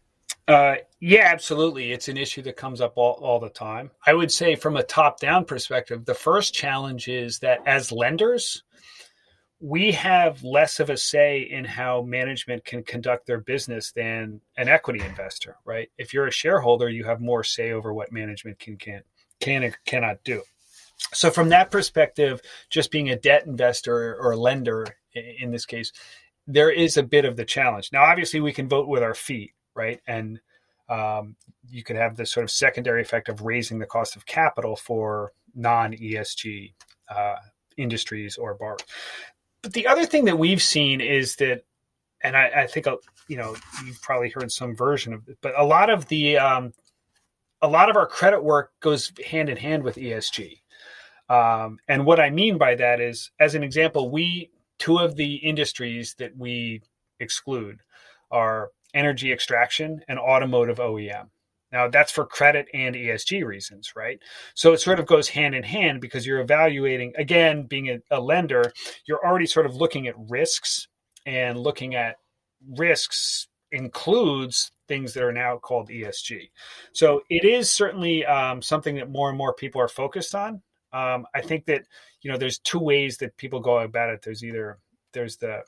Uh, 0.47 0.75
yeah, 0.99 1.27
absolutely. 1.31 1.91
It's 1.91 2.07
an 2.07 2.17
issue 2.17 2.41
that 2.43 2.55
comes 2.55 2.79
up 2.79 2.93
all, 2.95 3.13
all 3.13 3.39
the 3.39 3.49
time. 3.49 3.91
I 4.05 4.13
would 4.13 4.31
say, 4.31 4.55
from 4.55 4.77
a 4.77 4.83
top 4.83 5.19
down 5.19 5.43
perspective, 5.43 6.05
the 6.05 6.13
first 6.13 6.53
challenge 6.53 7.07
is 7.07 7.39
that 7.39 7.61
as 7.65 7.91
lenders, 7.91 8.63
we 9.59 9.91
have 9.91 10.43
less 10.43 10.79
of 10.79 10.91
a 10.91 10.97
say 10.97 11.41
in 11.41 11.65
how 11.65 12.03
management 12.03 12.63
can 12.63 12.83
conduct 12.83 13.25
their 13.25 13.39
business 13.39 13.91
than 13.91 14.39
an 14.57 14.69
equity 14.69 15.03
investor, 15.03 15.57
right? 15.65 15.89
If 15.97 16.13
you're 16.13 16.27
a 16.27 16.31
shareholder, 16.31 16.89
you 16.89 17.05
have 17.05 17.21
more 17.21 17.43
say 17.43 17.71
over 17.71 17.91
what 17.91 18.11
management 18.11 18.59
can 18.59 18.77
can 18.77 19.01
can 19.39 19.63
and 19.63 19.75
cannot 19.85 20.23
do. 20.23 20.41
So, 21.13 21.29
from 21.29 21.49
that 21.49 21.71
perspective, 21.71 22.41
just 22.69 22.91
being 22.91 23.09
a 23.09 23.15
debt 23.15 23.45
investor 23.45 24.15
or 24.15 24.35
lender 24.35 24.85
in 25.13 25.51
this 25.51 25.65
case, 25.65 25.91
there 26.47 26.71
is 26.71 26.97
a 26.97 27.03
bit 27.03 27.25
of 27.25 27.35
the 27.35 27.45
challenge. 27.45 27.89
Now, 27.91 28.03
obviously, 28.03 28.39
we 28.39 28.53
can 28.53 28.67
vote 28.67 28.87
with 28.87 29.03
our 29.03 29.13
feet, 29.13 29.53
right? 29.75 29.99
And 30.07 30.39
um, 30.89 31.35
you 31.69 31.83
could 31.83 31.95
have 31.95 32.15
this 32.15 32.31
sort 32.31 32.43
of 32.43 32.51
secondary 32.51 33.01
effect 33.01 33.29
of 33.29 33.41
raising 33.41 33.79
the 33.79 33.85
cost 33.85 34.15
of 34.15 34.25
capital 34.25 34.75
for 34.75 35.31
non 35.55 35.93
ESG 35.93 36.73
uh, 37.09 37.35
industries 37.77 38.37
or 38.37 38.53
bars. 38.53 38.81
But 39.61 39.73
the 39.73 39.87
other 39.87 40.05
thing 40.05 40.25
that 40.25 40.37
we've 40.37 40.61
seen 40.61 41.01
is 41.01 41.37
that, 41.37 41.63
and 42.21 42.37
I, 42.37 42.51
I 42.55 42.67
think 42.67 42.87
uh, 42.87 42.97
you 43.27 43.37
know 43.37 43.55
you've 43.85 44.01
probably 44.01 44.29
heard 44.29 44.51
some 44.51 44.75
version 44.75 45.13
of 45.13 45.27
it, 45.27 45.37
but 45.41 45.53
a 45.57 45.65
lot 45.65 45.89
of 45.89 46.07
the 46.07 46.37
um, 46.37 46.73
a 47.65 47.67
lot 47.67 47.89
of 47.89 47.95
our 47.95 48.05
credit 48.05 48.43
work 48.43 48.71
goes 48.79 49.11
hand 49.25 49.49
in 49.49 49.57
hand 49.57 49.81
with 49.81 49.95
ESG. 49.95 50.59
Um, 51.29 51.79
and 51.87 52.05
what 52.05 52.19
I 52.19 52.29
mean 52.29 52.59
by 52.59 52.75
that 52.75 53.01
is, 53.01 53.31
as 53.39 53.55
an 53.55 53.63
example, 53.63 54.11
we 54.11 54.51
two 54.77 54.99
of 54.99 55.15
the 55.15 55.35
industries 55.37 56.13
that 56.19 56.37
we 56.37 56.83
exclude 57.19 57.79
are 58.29 58.69
energy 58.93 59.31
extraction 59.31 60.01
and 60.07 60.19
automotive 60.19 60.77
OEM. 60.77 61.29
Now, 61.71 61.87
that's 61.87 62.11
for 62.11 62.25
credit 62.25 62.67
and 62.73 62.93
ESG 62.93 63.43
reasons, 63.43 63.93
right? 63.95 64.19
So 64.53 64.71
it 64.71 64.79
sort 64.79 64.99
of 64.99 65.07
goes 65.07 65.27
hand 65.27 65.55
in 65.55 65.63
hand 65.63 66.01
because 66.01 66.25
you're 66.25 66.41
evaluating, 66.41 67.13
again, 67.17 67.63
being 67.63 67.89
a, 67.89 67.97
a 68.11 68.21
lender, 68.21 68.71
you're 69.07 69.25
already 69.25 69.47
sort 69.47 69.65
of 69.65 69.75
looking 69.75 70.07
at 70.07 70.13
risks 70.29 70.87
and 71.25 71.57
looking 71.57 71.95
at 71.95 72.17
risks 72.77 73.47
includes 73.71 74.71
things 74.87 75.13
that 75.13 75.23
are 75.23 75.31
now 75.31 75.57
called 75.57 75.89
ESG. 75.89 76.49
So 76.93 77.21
it 77.29 77.45
is 77.45 77.71
certainly 77.71 78.25
um, 78.25 78.61
something 78.61 78.95
that 78.95 79.09
more 79.09 79.29
and 79.29 79.37
more 79.37 79.53
people 79.53 79.81
are 79.81 79.87
focused 79.87 80.35
on. 80.35 80.61
Um, 80.93 81.25
I 81.33 81.41
think 81.41 81.65
that 81.65 81.83
you 82.21 82.31
know 82.31 82.37
there's 82.37 82.59
two 82.59 82.79
ways 82.79 83.17
that 83.17 83.35
people 83.37 83.59
go 83.59 83.79
about 83.79 84.09
it. 84.09 84.21
There's 84.21 84.43
either 84.43 84.79
there's 85.11 85.37
the 85.37 85.63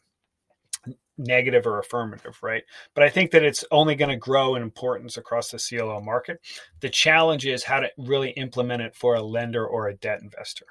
negative 1.17 1.65
or 1.65 1.79
affirmative, 1.79 2.37
right? 2.41 2.63
But 2.93 3.03
I 3.03 3.09
think 3.09 3.31
that 3.31 3.43
it's 3.43 3.65
only 3.71 3.95
going 3.95 4.09
to 4.09 4.17
grow 4.17 4.55
in 4.55 4.61
importance 4.61 5.17
across 5.17 5.51
the 5.51 5.57
CLO 5.57 5.99
market. 5.99 6.39
The 6.79 6.89
challenge 6.89 7.45
is 7.45 7.63
how 7.63 7.79
to 7.79 7.89
really 7.97 8.29
implement 8.31 8.81
it 8.81 8.95
for 8.95 9.15
a 9.15 9.21
lender 9.21 9.65
or 9.65 9.87
a 9.87 9.95
debt 9.95 10.21
investor. 10.21 10.65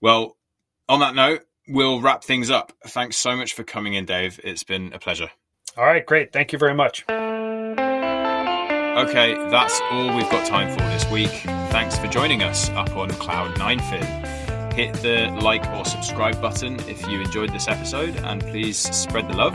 Well, 0.00 0.36
on 0.88 1.00
that 1.00 1.14
note, 1.14 1.42
we'll 1.68 2.00
wrap 2.00 2.24
things 2.24 2.50
up. 2.50 2.72
Thanks 2.86 3.16
so 3.16 3.36
much 3.36 3.54
for 3.54 3.64
coming 3.64 3.94
in, 3.94 4.04
Dave. 4.04 4.40
It's 4.42 4.64
been 4.64 4.92
a 4.92 4.98
pleasure. 4.98 5.30
All 5.76 5.84
right, 5.84 6.04
great. 6.04 6.32
Thank 6.32 6.52
you 6.52 6.58
very 6.58 6.74
much. 6.74 7.04
Okay, 9.04 9.34
that's 9.50 9.80
all 9.90 10.14
we've 10.16 10.30
got 10.30 10.46
time 10.46 10.70
for 10.70 10.82
this 10.84 11.08
week. 11.10 11.30
Thanks 11.70 11.96
for 11.98 12.06
joining 12.08 12.42
us 12.42 12.70
up 12.70 12.96
on 12.96 13.10
Cloud 13.10 13.58
9 13.58 13.78
Fin 13.78 14.34
hit 14.74 14.92
the 14.94 15.28
like 15.40 15.64
or 15.70 15.84
subscribe 15.84 16.40
button 16.42 16.74
if 16.88 17.06
you 17.06 17.20
enjoyed 17.20 17.52
this 17.52 17.68
episode, 17.68 18.16
and 18.24 18.40
please 18.42 18.76
spread 18.76 19.28
the 19.28 19.36
love. 19.36 19.54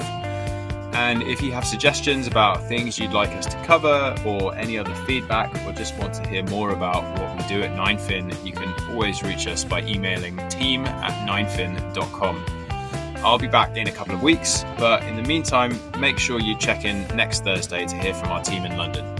And 0.94 1.22
if 1.24 1.42
you 1.42 1.52
have 1.52 1.66
suggestions 1.66 2.26
about 2.26 2.64
things 2.64 2.98
you'd 2.98 3.12
like 3.12 3.30
us 3.32 3.46
to 3.48 3.64
cover, 3.66 4.16
or 4.26 4.56
any 4.56 4.78
other 4.78 4.96
feedback, 5.06 5.54
or 5.66 5.74
just 5.74 5.98
want 5.98 6.14
to 6.16 6.28
hear 6.28 6.44
more 6.46 6.72
about 6.72 7.04
what 7.20 7.38
we 7.38 7.48
do 7.48 7.62
at 7.62 7.72
9fin, 7.72 8.46
you 8.46 8.54
can 8.54 8.74
always 8.92 9.22
reach 9.22 9.46
us 9.46 9.64
by 9.66 9.82
emailing 9.82 10.38
team 10.48 10.86
at 10.86 11.28
9fin.com. 11.28 12.46
I'll 13.18 13.38
be 13.38 13.48
back 13.48 13.76
in 13.76 13.88
a 13.88 13.92
couple 13.92 14.16
of 14.16 14.24
weeks, 14.24 14.64
but 14.78 15.04
in 15.04 15.18
the 15.18 15.24
meantime, 15.24 15.78
make 16.00 16.18
sure 16.18 16.40
you 16.40 16.58
check 16.58 16.86
in 16.86 17.06
next 17.16 17.44
Thursday 17.44 17.86
to 17.86 17.96
hear 17.98 18.14
from 18.14 18.30
our 18.30 18.42
team 18.42 18.64
in 18.64 18.78
London. 18.78 19.19